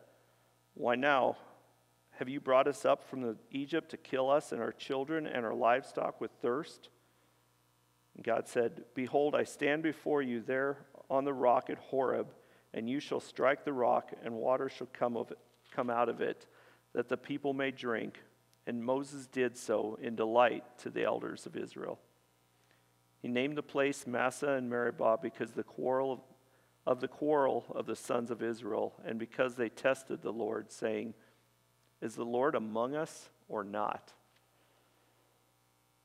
Why 0.75 0.95
now? 0.95 1.37
Have 2.17 2.29
you 2.29 2.39
brought 2.39 2.67
us 2.67 2.85
up 2.85 3.03
from 3.09 3.37
Egypt 3.51 3.89
to 3.89 3.97
kill 3.97 4.29
us 4.29 4.51
and 4.51 4.61
our 4.61 4.71
children 4.71 5.25
and 5.25 5.45
our 5.45 5.53
livestock 5.53 6.21
with 6.21 6.31
thirst? 6.41 6.89
And 8.15 8.23
God 8.23 8.47
said, 8.47 8.83
Behold, 8.93 9.35
I 9.35 9.43
stand 9.43 9.83
before 9.83 10.21
you 10.21 10.39
there 10.39 10.77
on 11.09 11.25
the 11.25 11.33
rock 11.33 11.69
at 11.69 11.77
Horeb, 11.79 12.27
and 12.73 12.89
you 12.89 12.99
shall 12.99 13.19
strike 13.19 13.65
the 13.65 13.73
rock, 13.73 14.11
and 14.23 14.35
water 14.35 14.69
shall 14.69 14.87
come, 14.93 15.17
of 15.17 15.31
it, 15.31 15.39
come 15.71 15.89
out 15.89 16.07
of 16.07 16.21
it, 16.21 16.45
that 16.93 17.09
the 17.09 17.17
people 17.17 17.53
may 17.53 17.71
drink. 17.71 18.19
And 18.65 18.83
Moses 18.83 19.27
did 19.27 19.57
so 19.57 19.97
in 20.01 20.15
delight 20.15 20.63
to 20.79 20.89
the 20.89 21.03
elders 21.03 21.45
of 21.45 21.55
Israel. 21.55 21.99
He 23.21 23.27
named 23.27 23.57
the 23.57 23.63
place 23.63 24.07
Massah 24.07 24.51
and 24.51 24.69
Meribah 24.69 25.19
because 25.21 25.51
the 25.51 25.63
quarrel 25.63 26.13
of, 26.13 26.19
of 26.85 26.99
the 26.99 27.07
quarrel 27.07 27.65
of 27.73 27.85
the 27.85 27.95
sons 27.95 28.31
of 28.31 28.41
Israel, 28.41 28.93
and 29.05 29.17
because 29.17 29.55
they 29.55 29.69
tested 29.69 30.21
the 30.21 30.31
Lord, 30.31 30.71
saying, 30.71 31.13
Is 32.01 32.15
the 32.15 32.25
Lord 32.25 32.55
among 32.55 32.95
us 32.95 33.29
or 33.47 33.63
not? 33.63 34.11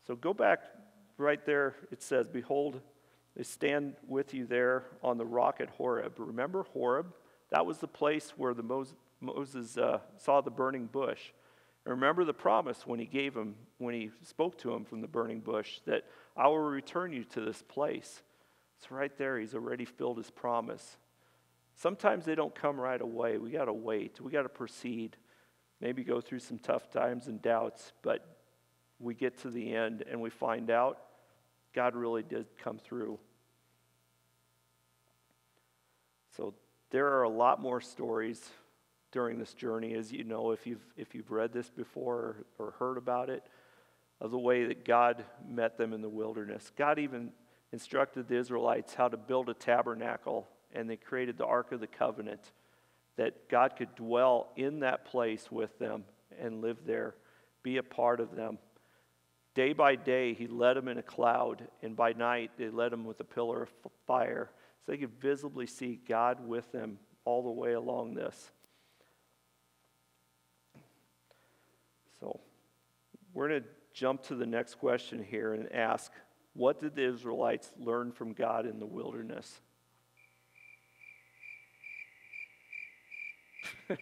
So 0.07 0.16
go 0.16 0.33
back 0.33 0.61
right 1.18 1.44
there 1.44 1.75
it 1.90 2.03
says, 2.03 2.29
Behold, 2.29 2.81
they 3.37 3.42
stand 3.42 3.94
with 4.07 4.33
you 4.33 4.47
there 4.47 4.85
on 5.03 5.18
the 5.18 5.27
rock 5.27 5.61
at 5.61 5.68
Horeb. 5.71 6.14
Remember 6.18 6.64
Horeb? 6.73 7.12
That 7.51 7.66
was 7.66 7.79
the 7.79 7.88
place 7.88 8.33
where 8.37 8.55
the 8.55 8.62
Moses, 8.62 8.94
Moses 9.21 9.77
uh, 9.77 9.99
saw 10.16 10.40
the 10.40 10.51
burning 10.51 10.87
bush. 10.87 11.33
Remember 11.88 12.24
the 12.24 12.35
promise 12.35 12.87
when 12.87 12.98
he 12.98 13.07
gave 13.07 13.35
him, 13.35 13.55
when 13.79 13.94
he 13.94 14.11
spoke 14.22 14.59
to 14.59 14.74
him 14.74 14.85
from 14.85 15.01
the 15.01 15.09
burning 15.09 15.40
bush, 15.40 15.81
that 15.87 16.05
I 16.37 16.46
will 16.46 16.59
return 16.59 17.12
you 17.14 17.24
to 17.24 17.40
this 17.40 17.62
place. 17.62 18.22
It's 18.77 18.90
right 18.90 19.16
there. 19.16 19.38
He's 19.38 19.55
already 19.55 19.87
filled 19.87 20.18
his 20.18 20.31
promise. 20.31 20.98
Sometimes 21.77 22.27
they 22.27 22.35
don't 22.35 22.55
come 22.55 22.79
right 22.79 23.01
away. 23.01 23.38
We 23.38 23.51
got 23.51 23.64
to 23.64 23.72
wait. 23.72 24.20
We 24.20 24.31
got 24.31 24.42
to 24.42 24.51
proceed. 24.51 25.16
Maybe 25.81 26.05
go 26.05 26.20
through 26.20 26.40
some 26.40 26.59
tough 26.59 26.90
times 26.90 27.27
and 27.27 27.40
doubts, 27.40 27.92
but 28.03 28.37
we 29.01 29.14
get 29.14 29.38
to 29.38 29.51
the 29.51 29.74
end 29.74 30.05
and 30.11 30.20
we 30.20 30.29
find 30.29 30.70
out 30.70 30.98
God 31.74 31.94
really 31.94 32.22
did 32.22 32.46
come 32.62 32.79
through. 32.79 33.18
So 36.37 36.53
there 36.90 37.07
are 37.07 37.22
a 37.22 37.31
lot 37.31 37.62
more 37.62 37.81
stories 37.81 38.46
during 39.11 39.38
this 39.38 39.55
journey, 39.55 39.94
as 39.94 40.12
you 40.12 40.25
know, 40.25 40.51
if 40.51 40.66
you've, 40.66 40.85
if 40.97 41.14
you've 41.14 41.31
read 41.31 41.53
this 41.53 41.71
before 41.71 42.44
or, 42.59 42.75
heard 42.79 42.99
about 42.99 43.31
it, 43.31 43.42
of 44.21 44.31
the 44.31 44.38
way 44.38 44.64
that 44.64 44.85
God 44.85 45.25
met 45.49 45.79
them 45.79 45.92
in 45.92 46.03
the 46.03 46.09
wilderness. 46.09 46.73
God 46.77 46.99
even 46.99 47.31
instructed 47.73 48.29
the 48.29 48.37
Israelites 48.37 48.94
how 48.94 49.09
to 49.09 49.16
build 49.16 49.49
a 49.49 49.55
tabernacle, 49.55 50.49
and 50.75 50.90
they 50.90 50.97
created 50.97 51.38
the 51.38 51.47
Ark 51.47 51.73
of 51.73 51.81
the 51.81 51.87
Covenant, 51.87 52.53
that 53.16 53.49
God 53.49 53.77
could 53.77 53.94
dwell 53.94 54.53
in 54.57 54.81
that 54.81 55.05
place 55.05 55.51
with 55.51 55.79
them 55.79 56.05
and 56.40 56.61
live 56.61 56.79
there, 56.87 57.14
be 57.62 57.77
a 57.77 57.83
part 57.83 58.21
of 58.21 58.35
them. 58.35 58.59
Day 59.55 59.73
by 59.73 59.97
day, 59.97 60.35
He 60.35 60.47
led 60.47 60.77
them 60.77 60.88
in 60.88 60.99
a 60.99 61.03
cloud, 61.03 61.66
and 61.83 61.97
by 61.97 62.12
night, 62.12 62.51
they 62.59 62.68
led 62.68 62.92
them 62.92 63.05
with 63.05 63.21
a 63.21 63.25
pillar 63.25 63.62
of 63.62 63.71
fire, 64.07 64.51
so 64.85 64.92
they 64.92 64.99
could 64.99 65.21
visibly 65.21 65.66
see 65.66 66.01
God 66.09 66.47
with 66.47 66.71
them 66.73 66.99
all 67.25 67.42
the 67.42 67.51
way 67.51 67.73
along 67.73 68.14
this. 68.14 68.51
So 72.21 72.40
we're 73.38 73.48
going 73.48 73.62
to 73.62 73.68
jump 73.94 74.20
to 74.24 74.35
the 74.35 74.44
next 74.44 74.81
question 74.81 75.22
here 75.22 75.55
and 75.55 75.72
ask 75.72 76.11
what 76.55 76.81
did 76.81 76.96
the 76.96 77.09
Israelites 77.09 77.70
learn 77.79 78.11
from 78.11 78.33
God 78.33 78.66
in 78.66 78.81
the 78.81 78.87
wilderness? 78.87 79.61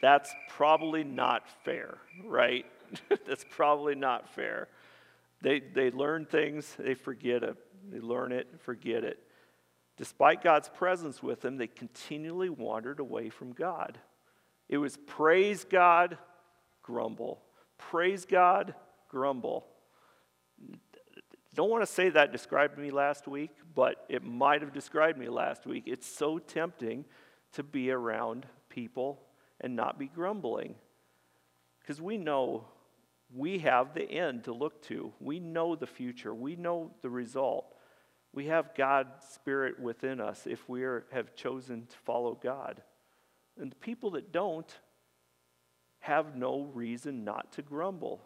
That's 0.00 0.32
probably 0.50 1.02
not 1.02 1.48
fair, 1.64 1.98
right? 2.24 2.64
That's 3.26 3.44
probably 3.50 3.96
not 3.96 4.32
fair. 4.32 4.68
They, 5.42 5.58
they 5.58 5.90
learn 5.90 6.26
things, 6.26 6.76
they 6.78 6.94
forget 6.94 7.42
it. 7.42 7.56
They 7.90 7.98
learn 7.98 8.30
it, 8.30 8.46
forget 8.60 9.02
it. 9.02 9.18
Despite 9.96 10.44
God's 10.44 10.68
presence 10.68 11.24
with 11.24 11.40
them, 11.40 11.56
they 11.56 11.66
continually 11.66 12.50
wandered 12.50 13.00
away 13.00 13.30
from 13.30 13.52
God. 13.52 13.98
It 14.68 14.78
was 14.78 14.96
praise 15.08 15.64
God, 15.64 16.18
grumble. 16.84 17.42
Praise 17.88 18.24
God, 18.24 18.74
grumble. 19.08 19.66
Don't 21.54 21.70
want 21.70 21.82
to 21.82 21.92
say 21.92 22.10
that 22.10 22.30
described 22.30 22.78
me 22.78 22.90
last 22.90 23.26
week, 23.26 23.50
but 23.74 24.04
it 24.08 24.22
might 24.22 24.60
have 24.60 24.72
described 24.72 25.18
me 25.18 25.28
last 25.28 25.66
week. 25.66 25.84
It's 25.86 26.06
so 26.06 26.38
tempting 26.38 27.04
to 27.54 27.62
be 27.62 27.90
around 27.90 28.46
people 28.68 29.22
and 29.60 29.74
not 29.74 29.98
be 29.98 30.06
grumbling. 30.06 30.76
Because 31.80 32.00
we 32.00 32.18
know 32.18 32.66
we 33.34 33.58
have 33.60 33.94
the 33.94 34.08
end 34.08 34.44
to 34.44 34.52
look 34.52 34.82
to. 34.82 35.12
We 35.18 35.40
know 35.40 35.74
the 35.74 35.86
future. 35.86 36.34
We 36.34 36.56
know 36.56 36.92
the 37.02 37.10
result. 37.10 37.74
We 38.32 38.46
have 38.46 38.76
God's 38.76 39.26
Spirit 39.34 39.80
within 39.80 40.20
us 40.20 40.46
if 40.46 40.68
we 40.68 40.84
are, 40.84 41.06
have 41.12 41.34
chosen 41.34 41.86
to 41.86 41.96
follow 42.04 42.38
God. 42.40 42.82
And 43.60 43.72
the 43.72 43.76
people 43.76 44.12
that 44.12 44.32
don't, 44.32 44.72
have 46.00 46.36
no 46.36 46.70
reason 46.74 47.24
not 47.24 47.52
to 47.52 47.62
grumble. 47.62 48.20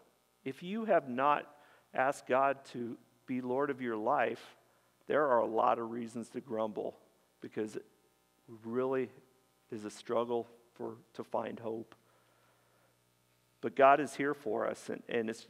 If 0.44 0.62
you 0.62 0.84
have 0.84 1.08
not 1.08 1.46
asked 1.92 2.26
God 2.26 2.64
to 2.72 2.96
be 3.26 3.40
Lord 3.40 3.70
of 3.70 3.80
your 3.80 3.96
life, 3.96 4.56
there 5.06 5.26
are 5.26 5.40
a 5.40 5.46
lot 5.46 5.78
of 5.78 5.90
reasons 5.90 6.28
to 6.30 6.40
grumble 6.40 6.96
because 7.40 7.76
it 7.76 7.84
really 8.64 9.10
is 9.70 9.84
a 9.84 9.90
struggle 9.90 10.46
for, 10.74 10.96
to 11.14 11.24
find 11.24 11.58
hope. 11.58 11.94
But 13.60 13.76
God 13.76 14.00
is 14.00 14.14
here 14.14 14.34
for 14.34 14.68
us, 14.68 14.88
and, 14.88 15.02
and 15.08 15.30
it's 15.30 15.46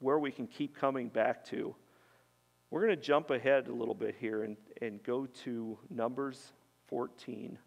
where 0.00 0.18
we 0.18 0.30
can 0.30 0.46
keep 0.46 0.76
coming 0.76 1.08
back 1.08 1.44
to. 1.46 1.74
We're 2.70 2.84
going 2.84 2.96
to 2.96 3.02
jump 3.02 3.30
ahead 3.30 3.68
a 3.68 3.72
little 3.72 3.94
bit 3.94 4.16
here 4.18 4.42
and, 4.42 4.56
and 4.82 5.02
go 5.02 5.26
to 5.44 5.78
Numbers 5.90 6.52
14. 6.88 7.58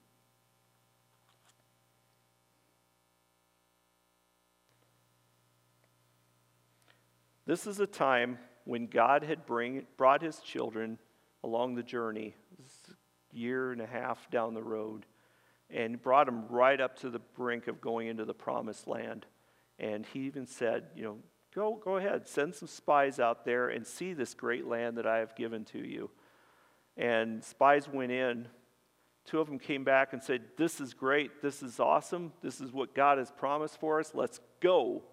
This 7.52 7.68
is 7.68 7.82
a 7.82 7.86
time 7.86 8.40
when 8.64 8.88
God 8.88 9.24
had 9.24 9.46
bring, 9.46 9.86
brought 9.98 10.22
his 10.22 10.40
children 10.40 10.98
along 11.44 11.76
the 11.76 11.84
journey, 11.84 12.34
year 13.34 13.74
and 13.74 13.82
a 13.82 13.86
half 13.86 14.32
down 14.32 14.54
the 14.54 14.64
road, 14.64 15.06
and 15.70 16.02
brought 16.02 16.28
them 16.28 16.46
right 16.48 16.80
up 16.80 16.98
to 17.00 17.10
the 17.10 17.20
brink 17.20 17.68
of 17.68 17.82
going 17.82 18.08
into 18.08 18.24
the 18.24 18.34
promised 18.34 18.88
land. 18.88 19.26
And 19.80 20.06
he 20.06 20.20
even 20.22 20.48
said, 20.48 20.86
you 20.96 21.04
know, 21.04 21.18
go, 21.54 21.76
go 21.84 21.98
ahead, 21.98 22.26
send 22.26 22.56
some 22.56 22.70
spies 22.70 23.20
out 23.20 23.44
there 23.44 23.68
and 23.68 23.86
see 23.86 24.14
this 24.14 24.34
great 24.34 24.66
land 24.66 24.98
that 24.98 25.06
I 25.06 25.18
have 25.18 25.36
given 25.36 25.66
to 25.74 25.86
you. 25.86 26.10
And 26.96 27.44
spies 27.44 27.86
went 27.86 28.14
in. 28.14 28.48
Two 29.26 29.42
of 29.42 29.48
them 29.48 29.60
came 29.60 29.84
back 29.84 30.14
and 30.14 30.24
said, 30.24 30.44
This 30.56 30.80
is 30.80 30.94
great. 30.94 31.42
This 31.42 31.62
is 31.62 31.82
awesome. 31.82 32.32
This 32.42 32.62
is 32.62 32.72
what 32.72 32.96
God 32.96 33.18
has 33.18 33.30
promised 33.30 33.78
for 33.78 34.00
us. 34.00 34.14
Let's 34.14 34.40
go. 34.62 35.04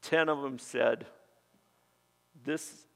Ten 0.00 0.30
of 0.30 0.40
them 0.40 0.58
said, 0.58 1.04
this, 2.44 2.86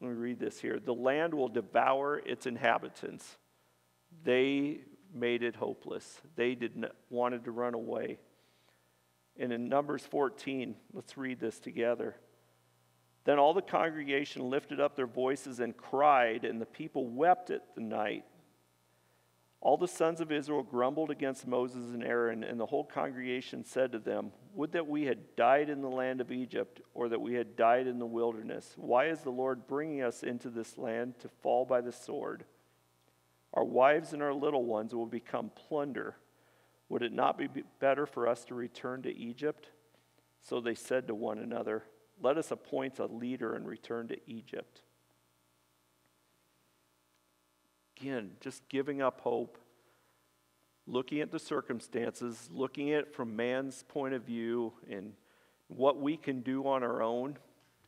let 0.00 0.10
me 0.10 0.16
read 0.16 0.38
this 0.38 0.60
here. 0.60 0.78
The 0.78 0.94
land 0.94 1.34
will 1.34 1.48
devour 1.48 2.18
its 2.18 2.46
inhabitants. 2.46 3.36
They 4.24 4.80
made 5.14 5.42
it 5.42 5.56
hopeless. 5.56 6.20
They 6.36 6.54
did 6.54 6.76
not, 6.76 6.92
wanted 7.10 7.44
to 7.44 7.50
run 7.50 7.74
away. 7.74 8.18
And 9.38 9.52
in 9.52 9.68
Numbers 9.68 10.02
14, 10.02 10.76
let's 10.92 11.16
read 11.16 11.40
this 11.40 11.58
together. 11.58 12.16
Then 13.24 13.38
all 13.38 13.54
the 13.54 13.62
congregation 13.62 14.50
lifted 14.50 14.80
up 14.80 14.96
their 14.96 15.06
voices 15.06 15.60
and 15.60 15.76
cried, 15.76 16.44
and 16.44 16.60
the 16.60 16.66
people 16.66 17.08
wept 17.08 17.50
at 17.50 17.74
the 17.74 17.80
night. 17.80 18.24
All 19.60 19.78
the 19.78 19.88
sons 19.88 20.20
of 20.20 20.30
Israel 20.30 20.62
grumbled 20.62 21.10
against 21.10 21.46
Moses 21.46 21.90
and 21.90 22.04
Aaron, 22.04 22.44
and 22.44 22.60
the 22.60 22.66
whole 22.66 22.84
congregation 22.84 23.64
said 23.64 23.92
to 23.92 23.98
them, 23.98 24.30
Would 24.54 24.72
that 24.72 24.86
we 24.86 25.04
had 25.04 25.34
died 25.36 25.68
in 25.68 25.82
the 25.82 25.90
land 25.90 26.20
of 26.20 26.30
Egypt, 26.30 26.80
or 26.94 27.08
that 27.08 27.20
we 27.20 27.34
had 27.34 27.56
died 27.56 27.88
in 27.88 27.98
the 27.98 28.06
wilderness. 28.06 28.72
Why 28.76 29.06
is 29.06 29.20
the 29.20 29.30
Lord 29.30 29.66
bringing 29.66 30.02
us 30.02 30.22
into 30.22 30.48
this 30.48 30.78
land 30.78 31.18
to 31.20 31.28
fall 31.28 31.64
by 31.64 31.80
the 31.80 31.92
sword? 31.92 32.44
Our 33.52 33.64
wives 33.64 34.12
and 34.12 34.22
our 34.22 34.32
little 34.32 34.64
ones 34.64 34.94
will 34.94 35.06
become 35.06 35.50
plunder. 35.50 36.16
Would 36.88 37.02
it 37.02 37.12
not 37.12 37.36
be 37.36 37.48
better 37.80 38.06
for 38.06 38.28
us 38.28 38.44
to 38.46 38.54
return 38.54 39.02
to 39.02 39.16
Egypt? 39.16 39.70
So 40.40 40.60
they 40.60 40.74
said 40.74 41.08
to 41.08 41.14
one 41.14 41.38
another, 41.38 41.84
Let 42.20 42.38
us 42.38 42.50
appoint 42.52 43.00
a 43.00 43.06
leader 43.06 43.54
and 43.54 43.66
return 43.66 44.06
to 44.08 44.18
Egypt. 44.26 44.82
Again, 47.96 48.32
just 48.40 48.68
giving 48.68 49.00
up 49.00 49.20
hope, 49.20 49.58
looking 50.86 51.20
at 51.20 51.30
the 51.30 51.38
circumstances, 51.38 52.48
looking 52.52 52.92
at 52.92 53.00
it 53.00 53.14
from 53.14 53.36
man's 53.36 53.82
point 53.84 54.14
of 54.14 54.22
view 54.22 54.72
and 54.90 55.14
what 55.68 56.00
we 56.00 56.16
can 56.16 56.40
do 56.40 56.66
on 56.66 56.82
our 56.82 57.02
own, 57.02 57.38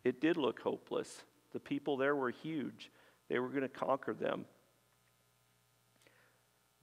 it 0.04 0.20
did 0.20 0.36
look 0.36 0.60
hopeless. 0.60 1.22
The 1.52 1.60
people 1.60 1.96
there 1.96 2.16
were 2.16 2.30
huge, 2.30 2.90
they 3.28 3.38
were 3.38 3.48
going 3.48 3.62
to 3.62 3.68
conquer 3.68 4.14
them. 4.14 4.46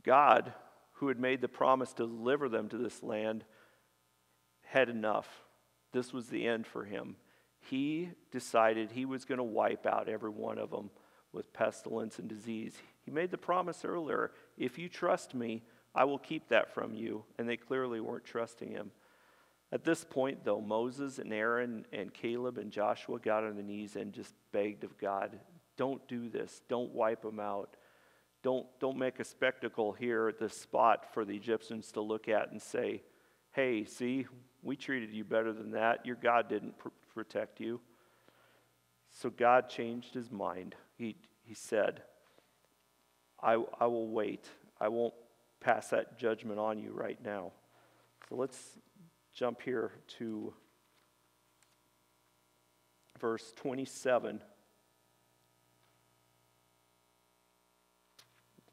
God, 0.04 0.54
who 0.93 1.08
had 1.08 1.19
made 1.19 1.41
the 1.41 1.47
promise 1.47 1.93
to 1.93 2.06
deliver 2.06 2.49
them 2.49 2.69
to 2.69 2.78
this 2.78 3.02
land, 3.02 3.45
had 4.63 4.89
enough. 4.89 5.28
This 5.91 6.12
was 6.12 6.28
the 6.28 6.47
end 6.47 6.67
for 6.67 6.84
him. 6.84 7.15
He 7.60 8.10
decided 8.32 8.91
he 8.91 9.06
was 9.06 9.26
going 9.26 9.38
to 9.38 9.43
wipe 9.43 9.86
out 9.86 10.10
every 10.10 10.30
one 10.30 10.58
of 10.58 10.71
them 10.71 10.89
with 11.32 11.54
pestilence 11.54 12.19
and 12.19 12.28
disease. 12.28 12.76
He 13.06 13.12
made 13.12 13.32
the 13.32 13.38
promise 13.38 13.86
earlier 13.86 14.32
if 14.58 14.78
you 14.78 14.89
trust 14.89 15.34
me, 15.34 15.63
I 15.95 16.06
will 16.06 16.17
keep 16.17 16.49
that 16.49 16.73
from 16.73 16.93
you. 16.93 17.23
And 17.38 17.47
they 17.47 17.58
clearly 17.58 17.99
weren't 17.99 18.25
trusting 18.25 18.71
him. 18.71 18.91
At 19.71 19.84
this 19.84 20.03
point, 20.03 20.43
though, 20.43 20.62
Moses 20.62 21.17
and 21.17 21.34
Aaron 21.34 21.86
and 21.91 22.13
Caleb 22.13 22.58
and 22.58 22.71
Joshua 22.71 23.19
got 23.19 23.43
on 23.43 23.56
their 23.56 23.63
knees 23.63 23.95
and 23.95 24.13
just 24.13 24.34
begged 24.51 24.84
of 24.84 24.97
God, 24.97 25.39
don't 25.77 26.08
do 26.08 26.29
this. 26.29 26.62
Don't 26.69 26.93
wipe 26.93 27.23
them 27.23 27.39
out. 27.39 27.75
Don't, 28.43 28.67
don't 28.79 28.97
make 28.97 29.19
a 29.19 29.23
spectacle 29.23 29.93
here 29.93 30.27
at 30.27 30.38
this 30.38 30.56
spot 30.56 31.13
for 31.13 31.25
the 31.25 31.36
Egyptians 31.36 31.91
to 31.93 32.01
look 32.01 32.27
at 32.27 32.51
and 32.51 32.62
say, 32.62 33.01
hey, 33.53 33.86
see, 33.86 34.27
we 34.62 34.75
treated 34.75 35.12
you 35.12 35.23
better 35.23 35.53
than 35.53 35.71
that. 35.71 36.06
Your 36.06 36.17
God 36.17 36.49
didn't 36.49 36.77
pr- 36.77 36.89
protect 37.13 37.60
you. 37.60 37.79
So 39.12 39.29
God 39.29 39.69
changed 39.69 40.13
his 40.13 40.32
mind. 40.32 40.75
He, 40.97 41.15
he 41.43 41.53
said, 41.53 42.03
I, 43.41 43.53
I 43.79 43.88
will 43.88 44.08
wait. 44.08 44.45
I 44.79 44.89
won't 44.89 45.13
pass 45.63 45.89
that 45.89 46.17
judgment 46.17 46.60
on 46.60 46.78
you 46.78 46.91
right 46.91 47.17
now. 47.23 47.52
So 48.30 48.36
let's 48.36 48.78
jump 49.34 49.62
here 49.62 49.91
to 50.19 50.54
verse 53.19 53.54
27. 53.56 54.41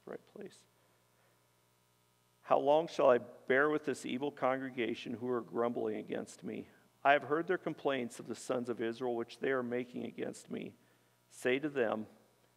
right 0.06 0.18
place. 0.34 0.56
How 2.42 2.58
long 2.58 2.88
shall 2.88 3.10
I 3.10 3.18
bear 3.46 3.70
with 3.70 3.84
this 3.84 4.04
evil 4.04 4.32
congregation 4.32 5.12
who 5.14 5.28
are 5.30 5.40
grumbling 5.40 5.98
against 5.98 6.42
me? 6.42 6.66
I 7.04 7.12
have 7.12 7.22
heard 7.22 7.46
their 7.46 7.58
complaints 7.58 8.18
of 8.18 8.26
the 8.26 8.34
sons 8.34 8.68
of 8.68 8.82
Israel, 8.82 9.14
which 9.14 9.38
they 9.38 9.50
are 9.50 9.62
making 9.62 10.04
against 10.04 10.50
me. 10.50 10.72
Say 11.30 11.60
to 11.60 11.68
them, 11.68 12.06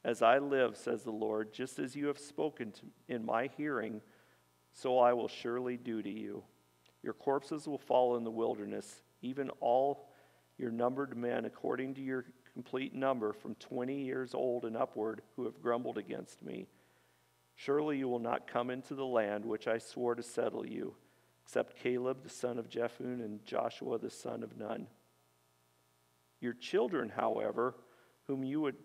As 0.04 0.24
I 0.24 0.40
live, 0.40 0.76
says 0.76 1.04
the 1.04 1.12
Lord, 1.12 1.54
just 1.54 1.78
as 1.78 1.96
you 1.96 2.08
have 2.08 2.18
spoken 2.18 2.74
in 3.08 3.24
my 3.24 3.52
hearing, 3.56 4.02
so 4.74 5.00
I 5.00 5.14
will 5.14 5.28
surely 5.28 5.78
do 5.78 6.02
to 6.02 6.10
you. 6.10 6.44
Your 7.04 7.14
corpses 7.14 7.68
will 7.68 7.78
fall 7.78 8.18
in 8.18 8.24
the 8.24 8.32
wilderness, 8.32 9.04
even 9.22 9.50
all 9.60 10.10
your 10.58 10.72
numbered 10.72 11.16
men, 11.16 11.46
according 11.46 11.94
to 11.96 12.02
your 12.02 12.26
complete 12.54 12.94
number, 12.94 13.34
from 13.34 13.56
20 13.56 14.04
years 14.04 14.34
old 14.34 14.66
and 14.66 14.78
upward, 14.78 15.22
who 15.36 15.46
have 15.46 15.62
grumbled 15.62 15.98
against 15.98 16.42
me. 16.42 16.68
Surely 17.56 17.98
you 17.98 18.08
will 18.08 18.20
not 18.20 18.48
come 18.48 18.70
into 18.70 18.96
the 18.96 19.06
land 19.06 19.46
which 19.46 19.68
I 19.68 19.78
swore 19.78 20.16
to 20.16 20.24
settle 20.24 20.66
you, 20.66 20.96
except 21.44 21.78
Caleb 21.78 22.24
the 22.24 22.30
son 22.30 22.58
of 22.58 22.70
Jephunneh 22.70 23.24
and 23.24 23.46
Joshua 23.46 24.00
the 24.00 24.10
son 24.10 24.44
of 24.44 24.58
Nun. 24.58 24.88
Your 26.40 26.54
children, 26.54 27.10
however, 27.10 27.76
whom 28.28 28.44
you 28.44 28.66
had 28.66 28.76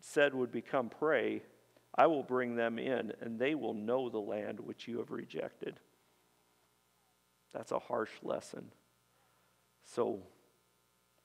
said 0.00 0.34
would 0.34 0.52
become 0.52 0.88
prey, 0.88 1.42
I 1.96 2.06
will 2.06 2.22
bring 2.22 2.56
them 2.56 2.78
in, 2.78 3.12
and 3.20 3.38
they 3.38 3.54
will 3.54 3.74
know 3.74 4.08
the 4.08 4.18
land 4.18 4.60
which 4.60 4.86
you 4.86 4.98
have 4.98 5.10
rejected. 5.10 5.80
That's 7.52 7.72
a 7.72 7.78
harsh 7.78 8.10
lesson. 8.22 8.66
So, 9.84 10.20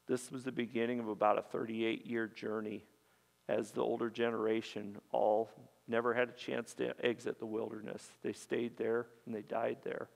this 0.07 0.31
was 0.31 0.43
the 0.43 0.51
beginning 0.51 0.99
of 0.99 1.07
about 1.07 1.37
a 1.37 1.41
38 1.41 2.05
year 2.05 2.27
journey 2.27 2.85
as 3.49 3.71
the 3.71 3.81
older 3.81 4.09
generation 4.09 4.97
all 5.11 5.49
never 5.87 6.13
had 6.13 6.29
a 6.29 6.33
chance 6.33 6.73
to 6.75 6.93
exit 7.05 7.39
the 7.39 7.45
wilderness. 7.45 8.11
They 8.23 8.33
stayed 8.33 8.77
there 8.77 9.07
and 9.25 9.35
they 9.35 9.41
died 9.41 9.77
there. 9.83 10.09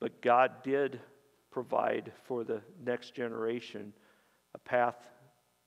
But 0.00 0.20
God 0.20 0.62
did 0.62 1.00
provide 1.50 2.12
for 2.24 2.44
the 2.44 2.62
next 2.84 3.14
generation 3.14 3.92
a 4.54 4.58
path 4.58 4.96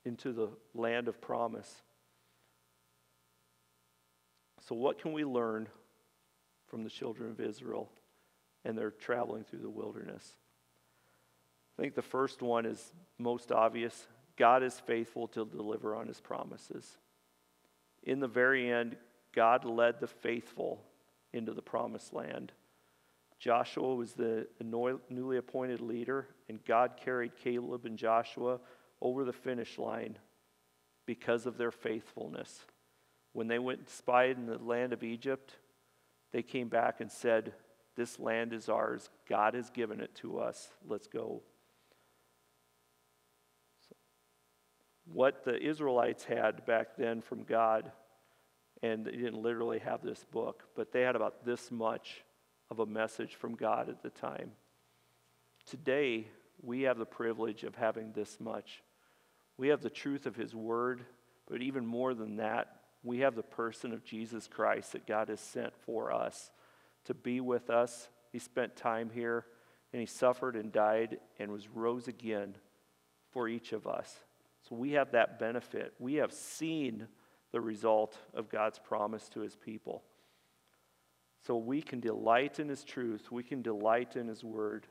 into 0.04 0.32
the 0.32 0.50
land 0.74 1.08
of 1.08 1.22
promise. 1.22 1.82
So, 4.68 4.76
what 4.76 5.00
can 5.00 5.14
we 5.14 5.24
learn 5.24 5.68
from 6.68 6.84
the 6.84 6.90
children 6.90 7.30
of 7.30 7.40
Israel 7.40 7.90
and 8.64 8.78
their 8.78 8.92
traveling 8.92 9.44
through 9.44 9.60
the 9.60 9.70
wilderness? 9.70 10.36
I 11.78 11.82
think 11.82 11.94
the 11.94 12.02
first 12.02 12.42
one 12.42 12.66
is 12.66 12.94
most 13.20 13.52
obvious 13.52 14.08
God 14.38 14.64
is 14.64 14.80
faithful 14.80 15.28
to 15.30 15.46
deliver 15.46 15.96
on 15.96 16.08
his 16.08 16.20
promises. 16.20 16.98
In 18.04 18.20
the 18.20 18.28
very 18.28 18.72
end, 18.72 18.98
God 19.34 19.66
led 19.66 20.00
the 20.00 20.08
faithful 20.08 20.84
into 21.32 21.54
the 21.54 21.62
promised 21.62 22.14
land. 22.14 22.52
Joshua 23.40 23.96
was 23.96 24.14
the 24.14 24.48
newly 24.62 25.38
appointed 25.38 25.82
leader, 25.82 26.28
and 26.50 26.64
God 26.66 26.94
carried 27.04 27.36
Caleb 27.36 27.86
and 27.86 27.98
Joshua 27.98 28.60
over 29.02 29.24
the 29.24 29.34
finish 29.34 29.78
line 29.78 30.18
because 31.06 31.46
of 31.46 31.58
their 31.58 31.72
faithfulness. 31.72 32.66
When 33.36 33.50
they 33.50 33.60
went 33.60 33.80
and 33.80 33.90
spied 33.90 34.38
in 34.38 34.46
the 34.46 34.58
land 34.58 34.94
of 34.94 35.04
Egypt, 35.04 35.58
they 36.32 36.42
came 36.42 36.70
back 36.70 37.02
and 37.02 37.12
said, 37.12 37.52
This 37.98 38.18
land 38.18 38.54
is 38.54 38.70
ours. 38.70 39.10
God 39.28 39.56
has 39.56 39.70
given 39.70 40.00
it 40.00 40.16
to 40.22 40.40
us. 40.40 40.70
Let's 40.88 41.08
go. 41.08 41.42
So, 43.90 43.96
what 45.12 45.44
the 45.44 45.62
Israelites 45.62 46.24
had 46.24 46.66
back 46.66 46.96
then 46.98 47.20
from 47.20 47.44
God, 47.44 47.92
and 48.82 49.04
they 49.04 49.12
didn't 49.12 49.42
literally 49.42 49.80
have 49.80 50.02
this 50.02 50.24
book, 50.32 50.64
but 50.74 50.94
they 50.94 51.02
had 51.02 51.18
about 51.18 51.44
this 51.44 51.70
much 51.72 52.24
of 52.72 52.80
a 52.80 52.86
message 52.86 53.36
from 53.36 53.56
God 53.56 53.90
at 53.90 54.02
the 54.02 54.12
time. 54.12 54.52
Today, 55.66 56.30
we 56.62 56.84
have 56.84 56.98
the 56.98 57.06
privilege 57.06 57.66
of 57.66 57.76
having 57.76 58.14
this 58.14 58.40
much. 58.40 58.82
We 59.58 59.68
have 59.68 59.82
the 59.82 59.90
truth 59.90 60.26
of 60.26 60.38
His 60.38 60.56
Word, 60.56 61.04
but 61.50 61.62
even 61.62 61.86
more 61.86 62.14
than 62.14 62.38
that, 62.38 62.78
we 63.06 63.20
have 63.20 63.36
the 63.36 63.44
person 63.44 63.94
of 63.94 64.04
Jesus 64.04 64.48
Christ 64.48 64.94
that 64.94 65.06
God 65.06 65.30
has 65.30 65.40
sent 65.40 65.74
for 65.86 66.12
us 66.12 66.52
to 67.06 67.14
be 67.14 67.40
with 67.40 67.70
us. 67.70 68.10
He 68.32 68.40
spent 68.40 68.76
time 68.76 69.12
here, 69.14 69.46
and 69.94 70.00
He 70.00 70.08
suffered 70.08 70.56
and 70.56 70.72
died 70.72 71.20
and 71.40 71.52
was 71.52 71.70
rose 71.70 72.08
again 72.08 72.56
for 73.32 73.48
each 73.48 73.72
of 73.72 73.86
us. 73.86 74.20
So 74.68 74.76
we 74.76 74.94
have 74.94 75.12
that 75.12 75.38
benefit. 75.40 75.94
We 76.00 76.16
have 76.16 76.34
seen 76.34 77.08
the 77.52 77.62
result 77.62 78.18
of 78.34 78.50
God's 78.50 78.80
promise 78.80 79.30
to 79.30 79.42
His 79.42 79.56
people. 79.56 80.04
So 81.46 81.56
we 81.58 81.84
can 81.84 82.00
delight 82.00 82.60
in 82.60 82.68
His 82.68 82.84
truth, 82.84 83.32
we 83.32 83.44
can 83.44 83.62
delight 83.62 84.16
in 84.16 84.28
His 84.28 84.44
Word. 84.44 84.88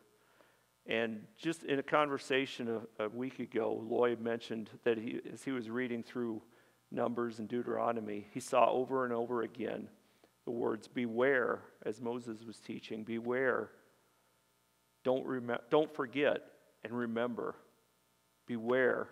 And 0.87 1.23
just 1.37 1.65
in 1.65 1.79
a 1.79 1.83
conversation 1.83 2.83
a, 2.99 3.05
a, 3.05 3.09
week 3.09 3.39
ago, 3.39 3.83
Lloyd 3.89 4.21
mentioned 4.21 4.69
that 4.85 4.99
he, 4.99 5.19
as 5.33 5.43
he 5.43 5.51
was 5.51 5.71
reading 5.71 6.03
through 6.03 6.43
Numbers 6.95 7.39
and 7.39 7.49
Deuteronomy, 7.49 8.27
he 8.33 8.41
saw 8.41 8.71
over 8.71 9.05
and 9.05 9.13
over 9.13 9.43
again 9.43 9.89
the 10.45 10.51
words 10.51 10.89
beware, 10.89 11.61
as 11.85 12.01
Moses 12.01 12.45
was 12.47 12.59
teaching, 12.59 13.03
beware, 13.03 13.71
don't, 15.03 15.27
rem- 15.27 15.59
don't 15.71 15.95
forget, 15.95 16.43
and 16.83 16.93
remember. 16.93 17.55
Beware, 18.47 19.09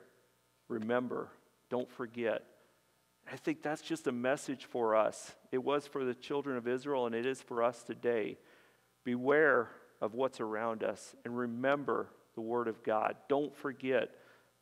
remember, 0.69 1.29
don't 1.71 1.91
forget. 1.91 2.45
I 3.31 3.37
think 3.37 3.63
that's 3.63 3.83
just 3.83 4.07
a 4.07 4.13
message 4.13 4.67
for 4.67 4.95
us. 4.97 5.33
It 5.53 5.63
was 5.63 5.87
for 5.87 6.05
the 6.05 6.15
children 6.15 6.57
of 6.57 6.69
Israel, 6.69 7.07
and 7.07 7.15
it 7.15 7.25
is 7.25 7.41
for 7.41 7.63
us 7.63 7.83
today. 7.83 8.39
Beware 9.05 9.71
of 10.01 10.15
what's 10.15 10.41
around 10.41 10.83
us 10.83 11.15
and 11.25 11.37
remember 11.37 12.09
the 12.35 12.41
Word 12.41 12.69
of 12.69 12.83
God. 12.83 13.17
Don't 13.29 13.55
forget 13.57 14.11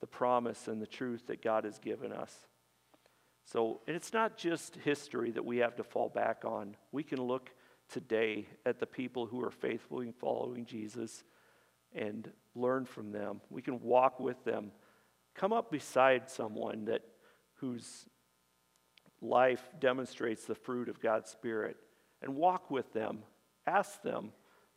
the 0.00 0.06
promise 0.06 0.68
and 0.68 0.80
the 0.80 0.86
truth 0.86 1.26
that 1.28 1.42
God 1.42 1.64
has 1.64 1.78
given 1.78 2.12
us. 2.12 2.34
So, 3.44 3.80
and 3.86 3.96
it's 3.96 4.12
not 4.12 4.36
just 4.36 4.76
history 4.76 5.30
that 5.32 5.44
we 5.44 5.58
have 5.58 5.76
to 5.76 5.84
fall 5.84 6.08
back 6.08 6.44
on. 6.44 6.76
We 6.92 7.02
can 7.02 7.20
look 7.20 7.50
today 7.88 8.46
at 8.64 8.78
the 8.78 8.86
people 8.86 9.26
who 9.26 9.42
are 9.44 9.50
faithfully 9.50 10.12
following 10.20 10.64
Jesus 10.64 11.24
and 11.92 12.30
learn 12.54 12.84
from 12.84 13.10
them. 13.10 13.40
We 13.50 13.62
can 13.62 13.80
walk 13.80 14.20
with 14.20 14.42
them. 14.44 14.70
Come 15.34 15.52
up 15.52 15.70
beside 15.70 16.30
someone 16.30 16.84
that 16.86 17.02
whose 17.54 18.06
life 19.20 19.68
demonstrates 19.80 20.44
the 20.44 20.54
fruit 20.54 20.88
of 20.88 21.00
God's 21.00 21.30
Spirit 21.30 21.76
and 22.22 22.36
walk 22.36 22.70
with 22.70 22.92
them. 22.92 23.20
Ask 23.66 24.02
them, 24.02 24.32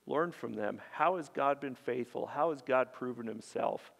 learn 0.05 0.31
from 0.31 0.53
them. 0.53 0.81
How 0.91 1.17
has 1.17 1.29
God 1.29 1.59
been 1.59 1.75
faithful? 1.75 2.25
How 2.25 2.51
has 2.51 2.61
God 2.61 2.93
proven 2.93 3.27
himself? 3.27 3.91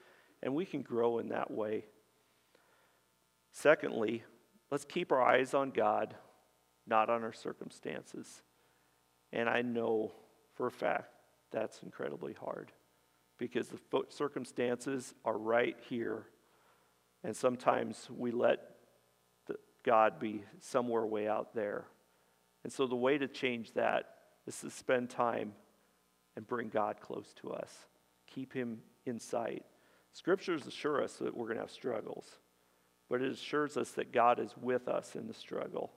And 0.42 0.54
we 0.54 0.66
can 0.66 0.82
grow 0.82 1.20
in 1.20 1.30
that 1.30 1.52
way. 1.52 1.86
Secondly, 3.52 4.24
let's 4.74 4.86
keep 4.86 5.12
our 5.12 5.22
eyes 5.22 5.54
on 5.54 5.70
God, 5.70 6.16
not 6.88 7.08
on 7.08 7.22
our 7.22 7.32
circumstances. 7.32 8.42
And 9.32 9.48
I 9.48 9.62
know 9.62 10.12
for 10.56 10.66
a 10.66 10.72
fact 10.72 11.12
that's 11.52 11.84
incredibly 11.84 12.34
hard 12.34 12.72
because 13.38 13.68
the 13.68 13.78
circumstances 14.10 15.14
are 15.24 15.38
right 15.38 15.78
here. 15.90 16.26
And 17.24 17.36
sometimes 17.36 18.08
we 18.10 18.32
let 18.32 18.62
God 19.84 20.18
be 20.18 20.44
somewhere 20.60 21.06
way 21.06 21.28
out 21.28 21.54
there. 21.54 21.86
And 22.64 22.74
so 22.74 22.88
the 22.88 22.96
way 22.96 23.20
to 23.20 23.28
change 23.28 23.74
that 23.74 24.16
is 24.48 24.60
to 24.62 24.72
spend 24.72 25.12
time 25.12 25.54
and 26.36 26.48
bring 26.48 26.70
God 26.70 27.00
close 27.00 27.32
to 27.44 27.52
us. 27.52 27.72
Keep 28.26 28.54
him 28.54 28.80
in 29.06 29.20
sight. 29.20 29.66
Scriptures 30.14 30.66
assure 30.66 31.04
us 31.04 31.18
that 31.18 31.38
we're 31.38 31.46
going 31.46 31.58
to 31.58 31.62
have 31.62 31.70
struggles, 31.70 32.40
but 33.10 33.22
it 33.22 33.32
assures 33.32 33.78
us 33.78 33.92
that 33.92 34.12
God 34.12 34.40
is 34.40 34.54
with 34.60 34.88
us 34.88 35.16
in 35.16 35.28
the 35.28 35.34
struggle. 35.34 35.92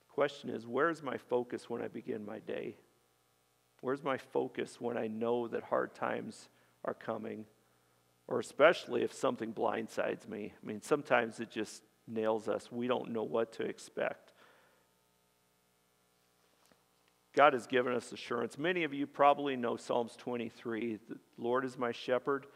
The 0.00 0.14
question 0.14 0.50
is 0.50 0.66
where's 0.66 1.02
my 1.02 1.16
focus 1.16 1.70
when 1.70 1.82
I 1.82 1.88
begin 1.88 2.24
my 2.24 2.38
day? 2.40 2.76
Where's 3.80 4.02
my 4.02 4.18
focus 4.18 4.80
when 4.80 4.98
I 4.98 5.06
know 5.06 5.48
that 5.48 5.62
hard 5.64 5.94
times 5.94 6.48
are 6.84 6.94
coming? 6.94 7.46
Or 8.28 8.38
especially 8.38 9.02
if 9.02 9.12
something 9.12 9.52
blindsides 9.52 10.28
me. 10.28 10.52
I 10.62 10.66
mean, 10.66 10.82
sometimes 10.82 11.40
it 11.40 11.50
just 11.50 11.82
nails 12.06 12.48
us. 12.48 12.70
We 12.70 12.86
don't 12.86 13.10
know 13.10 13.22
what 13.22 13.52
to 13.54 13.62
expect. 13.62 14.32
God 17.34 17.52
has 17.52 17.66
given 17.66 17.94
us 17.94 18.12
assurance. 18.12 18.58
Many 18.58 18.84
of 18.84 18.92
you 18.92 19.06
probably 19.06 19.56
know 19.56 19.76
Psalms 19.76 20.16
23. 20.16 20.98
The 21.08 21.16
Lord 21.38 21.64
is 21.64 21.78
my 21.78 21.92
shepherd. 21.92 22.46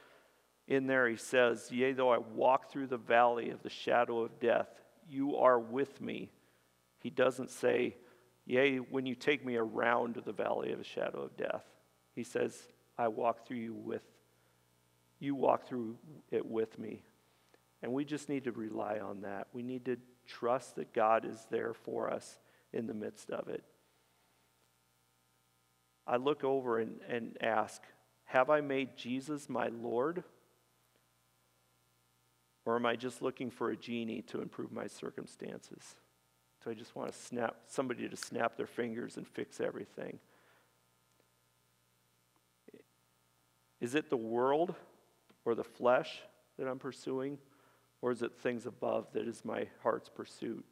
In 0.67 0.87
there, 0.87 1.09
he 1.09 1.17
says, 1.17 1.71
Yea, 1.71 1.93
though 1.93 2.11
I 2.11 2.19
walk 2.19 2.71
through 2.71 2.87
the 2.87 2.97
valley 2.97 3.51
of 3.51 3.63
the 3.63 3.71
shadow 3.71 4.21
of 4.21 4.41
death, 4.41 4.69
you 5.09 5.37
are 5.37 5.59
with 5.59 6.01
me. 6.01 6.31
He 7.01 7.11
doesn't 7.11 7.51
say, 7.51 7.97
Yea, 8.47 8.77
when 8.79 9.07
you 9.07 9.15
take 9.15 9.45
me 9.45 9.57
around 9.57 10.17
the 10.25 10.33
valley 10.33 10.73
of 10.73 10.79
the 10.79 10.85
shadow 10.85 11.23
of 11.23 11.37
death. 11.37 11.65
He 12.15 12.23
says, 12.23 12.57
I 12.97 13.09
walk 13.09 13.47
through 13.47 13.59
you 13.59 13.75
with 13.75 14.03
you 15.25 15.35
walk 15.35 15.67
through 15.67 15.97
it 16.31 16.45
with 16.45 16.79
me. 16.79 17.03
And 17.83 17.93
we 17.93 18.05
just 18.05 18.29
need 18.29 18.45
to 18.45 18.53
rely 18.53 18.99
on 18.99 19.23
that. 19.23 19.49
We 19.53 19.63
need 19.63 19.85
to 19.87 19.97
trust 20.27 20.77
that 20.77 20.93
God 20.93 21.25
is 21.25 21.47
there 21.51 21.75
for 21.75 22.11
us 22.11 22.39
in 22.73 22.87
the 22.87 22.95
midst 22.95 23.31
of 23.31 23.49
it. 23.49 23.65
I 26.07 26.17
look 26.17 26.45
over 26.45 26.79
and, 26.79 27.01
and 27.09 27.37
ask, 27.41 27.83
Have 28.25 28.51
I 28.51 28.61
made 28.61 28.97
Jesus 28.97 29.49
my 29.49 29.69
Lord? 29.69 30.25
Or 32.65 32.77
am 32.77 32.87
I 32.87 32.97
just 32.97 33.21
looking 33.21 33.51
for 33.51 33.71
a 33.71 33.77
genie 33.77 34.23
to 34.23 34.41
improve 34.41 34.73
my 34.73 34.87
circumstances? 34.87 35.97
Do 36.65 36.71
I 36.71 36.75
just 36.75 36.97
want 36.97 37.13
to 37.13 37.19
snap 37.19 37.57
somebody 37.67 38.09
to 38.09 38.17
snap 38.17 38.57
their 38.57 38.67
fingers 38.67 39.17
and 39.17 39.27
fix 39.27 39.61
everything? 39.61 40.19
Is 43.81 43.95
it 43.95 44.09
the 44.09 44.17
world 44.17 44.75
or 45.45 45.55
the 45.55 45.65
flesh 45.65 46.23
that 46.59 46.67
I'm 46.67 46.79
pursuing? 46.79 47.39
Or 48.01 48.11
is 48.13 48.23
it 48.23 48.39
things 48.39 48.67
above 48.67 49.13
that 49.13 49.27
is 49.27 49.45
my 49.45 49.67
heart's 49.83 50.09
pursuit? 50.09 50.65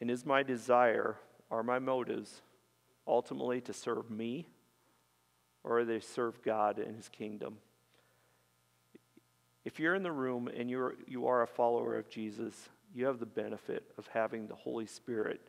And 0.00 0.10
is 0.10 0.24
my 0.24 0.42
desire, 0.42 1.16
are 1.50 1.62
my 1.62 1.78
motives 1.78 2.42
ultimately 3.06 3.60
to 3.62 3.72
serve 3.72 4.10
me? 4.10 4.46
Or 5.64 5.80
are 5.80 5.84
they 5.84 6.00
serve 6.00 6.42
God 6.42 6.78
and 6.78 6.96
his 6.96 7.08
kingdom? 7.08 7.58
If 9.66 9.80
you're 9.80 9.96
in 9.96 10.04
the 10.04 10.12
room 10.12 10.46
and 10.46 10.70
you're, 10.70 10.94
you 11.08 11.26
are 11.26 11.42
a 11.42 11.46
follower 11.46 11.96
of 11.96 12.08
Jesus, 12.08 12.68
you 12.94 13.04
have 13.06 13.18
the 13.18 13.26
benefit 13.26 13.82
of 13.98 14.06
having 14.06 14.46
the 14.46 14.54
Holy 14.54 14.86
Spirit 14.86 15.40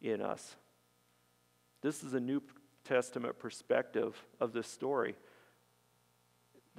in 0.00 0.22
us. 0.22 0.54
This 1.82 2.04
is 2.04 2.14
a 2.14 2.20
New 2.20 2.40
Testament 2.84 3.40
perspective 3.40 4.16
of 4.38 4.52
this 4.52 4.68
story. 4.68 5.16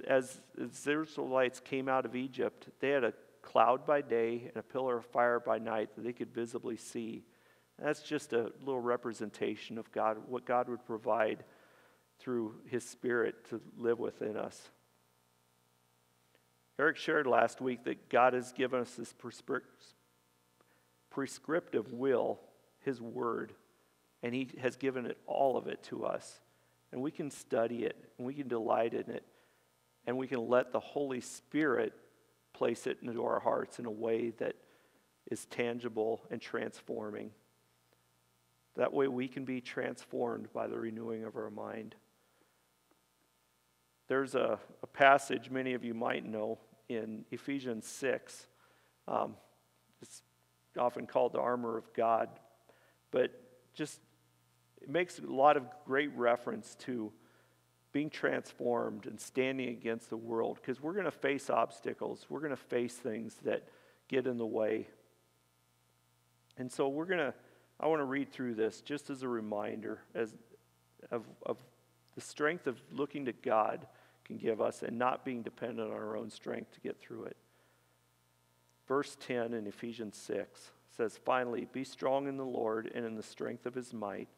As, 0.06 0.40
the 0.56 0.70
Israelites 1.02 1.60
came 1.60 1.90
out 1.90 2.06
of 2.06 2.16
Egypt, 2.16 2.68
they 2.80 2.88
had 2.88 3.04
a 3.04 3.12
cloud 3.42 3.84
by 3.84 4.00
day 4.00 4.44
and 4.46 4.56
a 4.56 4.62
pillar 4.62 4.96
of 4.96 5.04
fire 5.04 5.40
by 5.40 5.58
night 5.58 5.94
that 5.94 6.04
they 6.04 6.14
could 6.14 6.32
visibly 6.32 6.78
see. 6.78 7.22
That's 7.78 8.00
just 8.00 8.32
a 8.32 8.50
little 8.60 8.80
representation 8.80 9.76
of 9.76 9.92
God, 9.92 10.16
what 10.26 10.46
God 10.46 10.70
would 10.70 10.86
provide 10.86 11.44
through 12.18 12.54
His 12.64 12.82
Spirit 12.82 13.46
to 13.50 13.60
live 13.76 13.98
within 13.98 14.38
us. 14.38 14.70
Eric 16.78 16.96
shared 16.96 17.26
last 17.26 17.60
week 17.60 17.84
that 17.84 18.08
God 18.08 18.34
has 18.34 18.52
given 18.52 18.80
us 18.80 18.92
this 18.92 19.12
prescriptive 21.10 21.92
will, 21.92 22.38
His 22.80 23.00
Word, 23.00 23.52
and 24.22 24.32
He 24.32 24.48
has 24.60 24.76
given 24.76 25.04
it 25.04 25.18
all 25.26 25.56
of 25.56 25.66
it 25.66 25.82
to 25.84 26.04
us. 26.04 26.40
And 26.92 27.02
we 27.02 27.10
can 27.10 27.30
study 27.30 27.84
it, 27.84 27.96
and 28.16 28.26
we 28.26 28.32
can 28.32 28.46
delight 28.46 28.94
in 28.94 29.10
it, 29.10 29.24
and 30.06 30.16
we 30.16 30.28
can 30.28 30.48
let 30.48 30.72
the 30.72 30.80
Holy 30.80 31.20
Spirit 31.20 31.92
place 32.52 32.86
it 32.86 32.98
into 33.02 33.24
our 33.24 33.40
hearts 33.40 33.78
in 33.78 33.86
a 33.86 33.90
way 33.90 34.30
that 34.38 34.54
is 35.30 35.46
tangible 35.46 36.22
and 36.30 36.40
transforming. 36.40 37.30
That 38.76 38.92
way 38.92 39.08
we 39.08 39.26
can 39.26 39.44
be 39.44 39.60
transformed 39.60 40.52
by 40.52 40.68
the 40.68 40.78
renewing 40.78 41.24
of 41.24 41.36
our 41.36 41.50
mind. 41.50 41.96
There's 44.06 44.36
a, 44.36 44.58
a 44.82 44.86
passage 44.86 45.50
many 45.50 45.74
of 45.74 45.84
you 45.84 45.92
might 45.92 46.24
know 46.24 46.58
in 46.88 47.24
Ephesians 47.30 47.86
6. 47.86 48.46
Um, 49.06 49.34
it's 50.00 50.22
often 50.78 51.06
called 51.06 51.32
the 51.32 51.40
armor 51.40 51.76
of 51.76 51.92
God, 51.92 52.28
but 53.10 53.30
just 53.74 54.00
it 54.80 54.88
makes 54.88 55.18
a 55.18 55.26
lot 55.26 55.56
of 55.56 55.64
great 55.84 56.10
reference 56.16 56.74
to 56.80 57.12
being 57.92 58.10
transformed 58.10 59.06
and 59.06 59.18
standing 59.18 59.70
against 59.70 60.10
the 60.10 60.16
world 60.16 60.58
because 60.60 60.80
we're 60.80 60.92
going 60.92 61.04
to 61.04 61.10
face 61.10 61.50
obstacles. 61.50 62.26
We're 62.28 62.40
going 62.40 62.50
to 62.50 62.56
face 62.56 62.94
things 62.94 63.36
that 63.44 63.66
get 64.08 64.26
in 64.26 64.36
the 64.36 64.46
way. 64.46 64.88
And 66.58 66.70
so 66.70 66.88
we're 66.88 67.06
going 67.06 67.18
to, 67.18 67.34
I 67.80 67.86
want 67.86 68.00
to 68.00 68.04
read 68.04 68.30
through 68.32 68.54
this 68.54 68.80
just 68.80 69.10
as 69.10 69.22
a 69.22 69.28
reminder 69.28 70.00
as, 70.14 70.34
of, 71.10 71.24
of 71.46 71.58
the 72.14 72.20
strength 72.20 72.66
of 72.66 72.80
looking 72.92 73.24
to 73.26 73.32
God 73.32 73.86
can 74.28 74.36
give 74.36 74.60
us 74.60 74.82
and 74.82 74.98
not 74.98 75.24
being 75.24 75.42
dependent 75.42 75.90
on 75.90 75.96
our 75.96 76.16
own 76.16 76.30
strength 76.30 76.72
to 76.74 76.80
get 76.80 77.00
through 77.00 77.24
it. 77.24 77.36
Verse 78.86 79.16
10 79.26 79.54
in 79.54 79.66
Ephesians 79.66 80.16
6 80.16 80.70
says, 80.96 81.18
Finally, 81.24 81.66
be 81.72 81.84
strong 81.84 82.28
in 82.28 82.36
the 82.36 82.44
Lord 82.44 82.90
and 82.94 83.04
in 83.04 83.16
the 83.16 83.22
strength 83.22 83.66
of 83.66 83.74
his 83.74 83.92
might. 83.92 84.28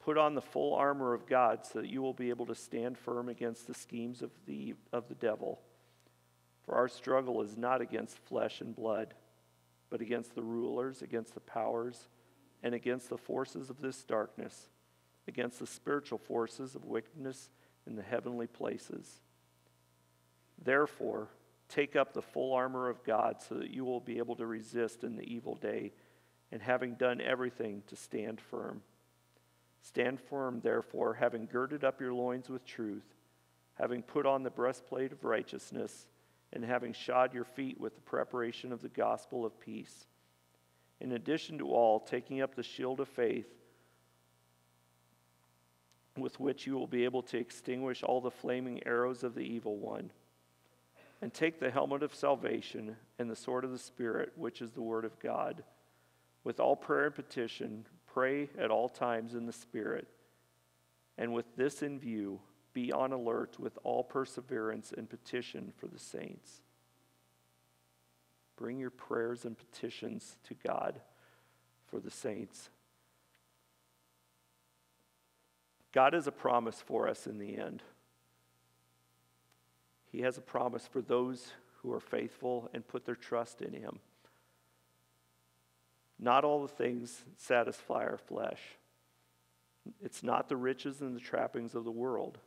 Put 0.00 0.18
on 0.18 0.34
the 0.34 0.42
full 0.42 0.74
armor 0.74 1.14
of 1.14 1.26
God 1.26 1.64
so 1.64 1.80
that 1.80 1.88
you 1.88 2.02
will 2.02 2.14
be 2.14 2.30
able 2.30 2.46
to 2.46 2.54
stand 2.54 2.98
firm 2.98 3.28
against 3.28 3.66
the 3.66 3.74
schemes 3.74 4.22
of 4.22 4.30
the, 4.46 4.74
of 4.92 5.08
the 5.08 5.14
devil. 5.14 5.60
For 6.64 6.74
our 6.74 6.88
struggle 6.88 7.42
is 7.42 7.56
not 7.56 7.80
against 7.80 8.18
flesh 8.18 8.60
and 8.60 8.74
blood, 8.74 9.14
but 9.90 10.00
against 10.00 10.34
the 10.34 10.42
rulers, 10.42 11.02
against 11.02 11.34
the 11.34 11.40
powers, 11.40 12.08
and 12.62 12.74
against 12.74 13.10
the 13.10 13.18
forces 13.18 13.70
of 13.70 13.80
this 13.80 14.02
darkness, 14.04 14.68
against 15.26 15.58
the 15.58 15.66
spiritual 15.66 16.18
forces 16.18 16.74
of 16.74 16.84
wickedness 16.84 17.50
in 17.88 17.96
the 17.96 18.02
heavenly 18.02 18.46
places. 18.46 19.20
Therefore, 20.62 21.28
take 21.68 21.96
up 21.96 22.12
the 22.12 22.22
full 22.22 22.52
armor 22.52 22.88
of 22.88 23.02
God 23.04 23.36
so 23.40 23.56
that 23.56 23.70
you 23.70 23.84
will 23.84 24.00
be 24.00 24.18
able 24.18 24.36
to 24.36 24.46
resist 24.46 25.02
in 25.02 25.16
the 25.16 25.22
evil 25.22 25.54
day, 25.56 25.92
and 26.52 26.62
having 26.62 26.94
done 26.94 27.20
everything, 27.20 27.82
to 27.88 27.96
stand 27.96 28.40
firm. 28.40 28.82
Stand 29.82 30.20
firm, 30.20 30.60
therefore, 30.60 31.14
having 31.14 31.46
girded 31.46 31.84
up 31.84 32.00
your 32.00 32.14
loins 32.14 32.48
with 32.48 32.64
truth, 32.64 33.14
having 33.74 34.02
put 34.02 34.26
on 34.26 34.42
the 34.42 34.50
breastplate 34.50 35.12
of 35.12 35.24
righteousness, 35.24 36.06
and 36.52 36.64
having 36.64 36.92
shod 36.92 37.34
your 37.34 37.44
feet 37.44 37.78
with 37.78 37.94
the 37.94 38.00
preparation 38.00 38.72
of 38.72 38.80
the 38.80 38.88
gospel 38.88 39.44
of 39.44 39.60
peace. 39.60 40.06
In 41.00 41.12
addition 41.12 41.58
to 41.58 41.68
all, 41.68 42.00
taking 42.00 42.40
up 42.40 42.54
the 42.54 42.62
shield 42.62 43.00
of 43.00 43.08
faith 43.08 43.46
with 46.20 46.40
which 46.40 46.66
you 46.66 46.74
will 46.74 46.86
be 46.86 47.04
able 47.04 47.22
to 47.22 47.38
extinguish 47.38 48.02
all 48.02 48.20
the 48.20 48.30
flaming 48.30 48.80
arrows 48.86 49.22
of 49.22 49.34
the 49.34 49.40
evil 49.40 49.76
one. 49.76 50.10
And 51.20 51.34
take 51.34 51.58
the 51.58 51.70
helmet 51.70 52.02
of 52.02 52.14
salvation 52.14 52.96
and 53.18 53.28
the 53.28 53.36
sword 53.36 53.64
of 53.64 53.72
the 53.72 53.78
Spirit, 53.78 54.32
which 54.36 54.62
is 54.62 54.70
the 54.70 54.82
Word 54.82 55.04
of 55.04 55.18
God. 55.18 55.64
With 56.44 56.60
all 56.60 56.76
prayer 56.76 57.06
and 57.06 57.14
petition, 57.14 57.86
pray 58.06 58.48
at 58.58 58.70
all 58.70 58.88
times 58.88 59.34
in 59.34 59.46
the 59.46 59.52
Spirit. 59.52 60.06
And 61.16 61.34
with 61.34 61.56
this 61.56 61.82
in 61.82 61.98
view, 61.98 62.40
be 62.72 62.92
on 62.92 63.12
alert 63.12 63.58
with 63.58 63.76
all 63.82 64.04
perseverance 64.04 64.92
and 64.96 65.10
petition 65.10 65.72
for 65.76 65.88
the 65.88 65.98
saints. 65.98 66.62
Bring 68.56 68.78
your 68.78 68.90
prayers 68.90 69.44
and 69.44 69.56
petitions 69.58 70.36
to 70.44 70.54
God 70.66 71.00
for 71.86 71.98
the 71.98 72.10
saints. 72.10 72.70
God 75.98 76.12
has 76.12 76.28
a 76.28 76.32
promise 76.32 76.80
for 76.80 77.08
us 77.08 77.26
in 77.26 77.38
the 77.40 77.56
end. 77.56 77.82
He 80.12 80.20
has 80.20 80.38
a 80.38 80.40
promise 80.40 80.86
for 80.86 81.02
those 81.02 81.50
who 81.82 81.92
are 81.92 81.98
faithful 81.98 82.70
and 82.72 82.86
put 82.86 83.04
their 83.04 83.16
trust 83.16 83.62
in 83.62 83.72
Him. 83.72 83.98
Not 86.16 86.44
all 86.44 86.62
the 86.62 86.72
things 86.72 87.24
satisfy 87.36 88.04
our 88.04 88.16
flesh. 88.16 88.60
It's 90.00 90.22
not 90.22 90.48
the 90.48 90.56
riches 90.56 91.00
and 91.00 91.16
the 91.16 91.20
trappings 91.20 91.74
of 91.74 91.82
the 91.82 91.90
world. 91.90 92.38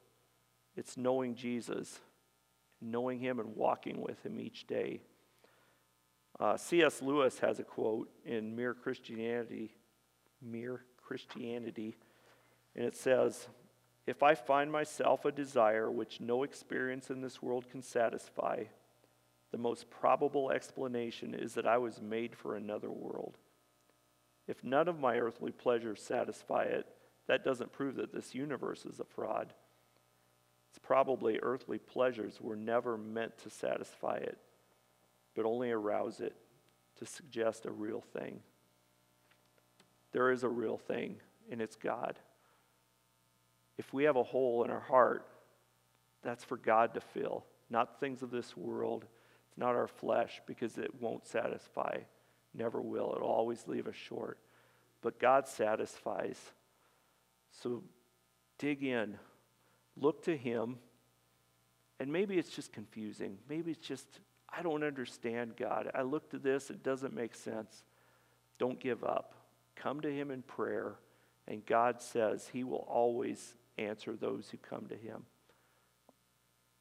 It's 0.77 0.95
knowing 0.95 1.35
Jesus, 1.35 1.99
knowing 2.79 3.19
Him, 3.19 3.37
and 3.37 3.53
walking 3.57 4.01
with 4.01 4.25
Him 4.25 4.39
each 4.39 4.65
day. 4.65 5.01
Uh, 6.39 6.55
C.S. 6.55 7.01
Lewis 7.01 7.39
has 7.39 7.59
a 7.59 7.65
quote 7.65 8.09
in 8.23 8.55
Mere 8.55 8.73
Christianity, 8.73 9.75
Mere 10.41 10.85
Christianity 10.95 11.97
and 12.75 12.85
it 12.85 12.95
says, 12.95 13.47
If 14.07 14.23
I 14.23 14.35
find 14.35 14.71
myself 14.71 15.25
a 15.25 15.31
desire 15.31 15.89
which 15.91 16.21
no 16.21 16.43
experience 16.43 17.09
in 17.09 17.21
this 17.21 17.41
world 17.41 17.69
can 17.69 17.81
satisfy, 17.81 18.63
the 19.51 19.57
most 19.57 19.89
probable 19.89 20.51
explanation 20.51 21.33
is 21.33 21.53
that 21.55 21.67
I 21.67 21.77
was 21.77 22.01
made 22.01 22.35
for 22.35 22.55
another 22.55 22.89
world. 22.89 23.37
If 24.47 24.63
none 24.63 24.87
of 24.87 24.99
my 24.99 25.17
earthly 25.17 25.51
pleasures 25.51 26.01
satisfy 26.01 26.63
it, 26.63 26.87
that 27.27 27.43
doesn't 27.43 27.73
prove 27.73 27.95
that 27.95 28.13
this 28.13 28.33
universe 28.33 28.85
is 28.85 28.99
a 28.99 29.05
fraud. 29.05 29.53
It's 30.69 30.79
probably 30.79 31.39
earthly 31.41 31.77
pleasures 31.77 32.39
were 32.39 32.55
never 32.55 32.97
meant 32.97 33.37
to 33.39 33.49
satisfy 33.49 34.15
it, 34.15 34.37
but 35.35 35.45
only 35.45 35.71
arouse 35.71 36.21
it 36.21 36.35
to 36.97 37.05
suggest 37.05 37.65
a 37.65 37.71
real 37.71 38.01
thing. 38.01 38.39
There 40.13 40.31
is 40.31 40.43
a 40.43 40.49
real 40.49 40.77
thing, 40.77 41.17
and 41.49 41.61
it's 41.61 41.75
God 41.75 42.17
if 43.77 43.93
we 43.93 44.03
have 44.03 44.15
a 44.15 44.23
hole 44.23 44.63
in 44.63 44.71
our 44.71 44.79
heart, 44.79 45.25
that's 46.23 46.43
for 46.43 46.57
God 46.57 46.93
to 46.93 47.01
fill, 47.01 47.45
not 47.69 47.99
things 47.99 48.21
of 48.21 48.31
this 48.31 48.55
world. 48.55 49.05
It's 49.47 49.57
not 49.57 49.75
our 49.75 49.87
flesh 49.87 50.41
because 50.45 50.77
it 50.77 51.01
won't 51.01 51.25
satisfy, 51.25 51.97
never 52.53 52.79
will. 52.79 53.13
It'll 53.15 53.27
always 53.27 53.67
leave 53.67 53.87
us 53.87 53.95
short. 53.95 54.37
But 55.01 55.19
God 55.19 55.47
satisfies. 55.47 56.39
So 57.51 57.83
dig 58.59 58.83
in, 58.83 59.17
look 59.97 60.23
to 60.25 60.37
Him, 60.37 60.77
and 61.99 62.11
maybe 62.11 62.37
it's 62.37 62.49
just 62.49 62.71
confusing. 62.71 63.37
Maybe 63.49 63.71
it's 63.71 63.85
just, 63.85 64.07
I 64.49 64.61
don't 64.61 64.83
understand 64.83 65.55
God. 65.57 65.89
I 65.93 66.03
look 66.03 66.29
to 66.31 66.39
this, 66.39 66.69
it 66.69 66.83
doesn't 66.83 67.13
make 67.13 67.35
sense. 67.35 67.83
Don't 68.57 68.79
give 68.79 69.03
up. 69.03 69.33
Come 69.75 70.01
to 70.01 70.11
Him 70.11 70.31
in 70.31 70.43
prayer, 70.43 70.95
and 71.47 71.65
God 71.65 72.01
says 72.01 72.49
He 72.53 72.63
will 72.63 72.85
always 72.87 73.55
answer 73.81 74.15
those 74.15 74.49
who 74.49 74.57
come 74.57 74.87
to 74.87 74.95
him. 74.95 75.23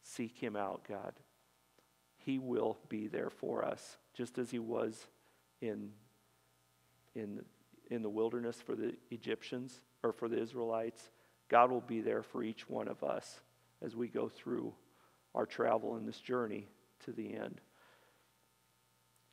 Seek 0.03 0.39
him 0.39 0.57
out, 0.57 0.83
God. 0.89 1.15
He 2.25 2.39
will 2.39 2.79
be 2.89 3.07
there 3.07 3.31
for 3.31 3.65
us, 3.65 3.97
just 4.15 4.39
as 4.39 4.51
He 4.51 4.59
was 4.59 5.07
in, 5.61 5.91
in, 7.15 7.43
in 7.91 8.03
the 8.03 8.11
wilderness 8.11 8.61
for 8.61 8.75
the 8.75 8.95
Egyptians 9.11 9.81
or 10.03 10.13
for 10.13 10.29
the 10.29 10.41
Israelites. 10.41 11.11
God 11.49 11.71
will 11.71 11.81
be 11.81 12.01
there 12.01 12.23
for 12.23 12.43
each 12.43 12.69
one 12.69 12.89
of 12.89 13.03
us 13.03 13.41
as 13.83 13.97
we 13.97 14.09
go 14.09 14.29
through 14.29 14.73
our 15.35 15.47
travel 15.47 15.97
in 15.97 16.05
this 16.05 16.21
journey 16.21 16.69
to 17.05 17.13
the 17.13 17.35
end. 17.35 17.61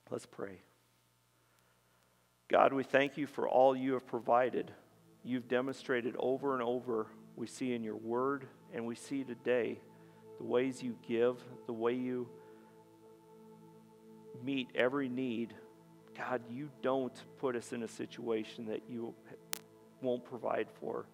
Let's 0.09 0.25
pray. 0.25 0.61
God, 2.47 2.71
we 2.71 2.83
thank 2.83 3.17
you 3.17 3.27
for 3.27 3.49
all 3.49 3.75
you 3.75 3.93
have 3.93 4.07
provided. 4.07 4.71
You've 5.23 5.49
demonstrated 5.49 6.15
over 6.17 6.53
and 6.53 6.63
over, 6.63 7.07
we 7.37 7.47
see 7.47 7.73
in 7.73 7.83
your 7.83 7.95
word, 7.95 8.47
and 8.73 8.85
we 8.85 8.95
see 8.95 9.23
today 9.23 9.79
the 10.39 10.43
ways 10.43 10.83
you 10.83 10.97
give, 11.07 11.37
the 11.67 11.73
way 11.73 11.93
you 11.93 12.27
meet 14.43 14.67
every 14.75 15.07
need. 15.07 15.53
God, 16.17 16.41
you 16.49 16.69
don't 16.81 17.13
put 17.39 17.55
us 17.55 17.73
in 17.73 17.83
a 17.83 17.87
situation 17.87 18.65
that 18.65 18.81
you 18.89 19.13
won't 20.01 20.25
provide 20.25 20.67
for. 20.81 21.05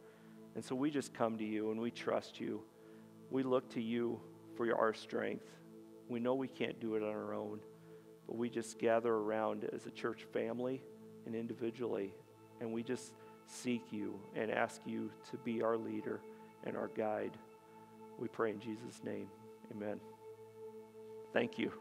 And 0.55 0.63
so 0.63 0.75
we 0.75 0.89
just 0.89 1.13
come 1.13 1.37
to 1.37 1.43
you 1.43 1.71
and 1.71 1.79
we 1.79 1.91
trust 1.91 2.39
you. 2.39 2.61
We 3.29 3.43
look 3.43 3.69
to 3.71 3.81
you 3.81 4.19
for 4.55 4.73
our 4.75 4.93
strength. 4.93 5.45
We 6.07 6.19
know 6.19 6.35
we 6.35 6.47
can't 6.47 6.79
do 6.79 6.95
it 6.95 7.03
on 7.03 7.09
our 7.09 7.33
own, 7.33 7.59
but 8.27 8.37
we 8.37 8.49
just 8.49 8.79
gather 8.79 9.13
around 9.13 9.67
as 9.73 9.85
a 9.87 9.91
church 9.91 10.25
family 10.31 10.83
and 11.25 11.35
individually, 11.35 12.13
and 12.61 12.71
we 12.71 12.83
just 12.83 13.13
seek 13.53 13.83
you 13.91 14.19
and 14.35 14.51
ask 14.51 14.81
you 14.85 15.09
to 15.31 15.37
be 15.37 15.61
our 15.61 15.77
leader 15.77 16.19
and 16.65 16.75
our 16.75 16.89
guide. 16.89 17.31
We 18.19 18.27
pray 18.27 18.51
in 18.51 18.59
Jesus' 18.59 19.01
name. 19.03 19.27
Amen. 19.71 19.99
Thank 21.33 21.57
you. 21.57 21.71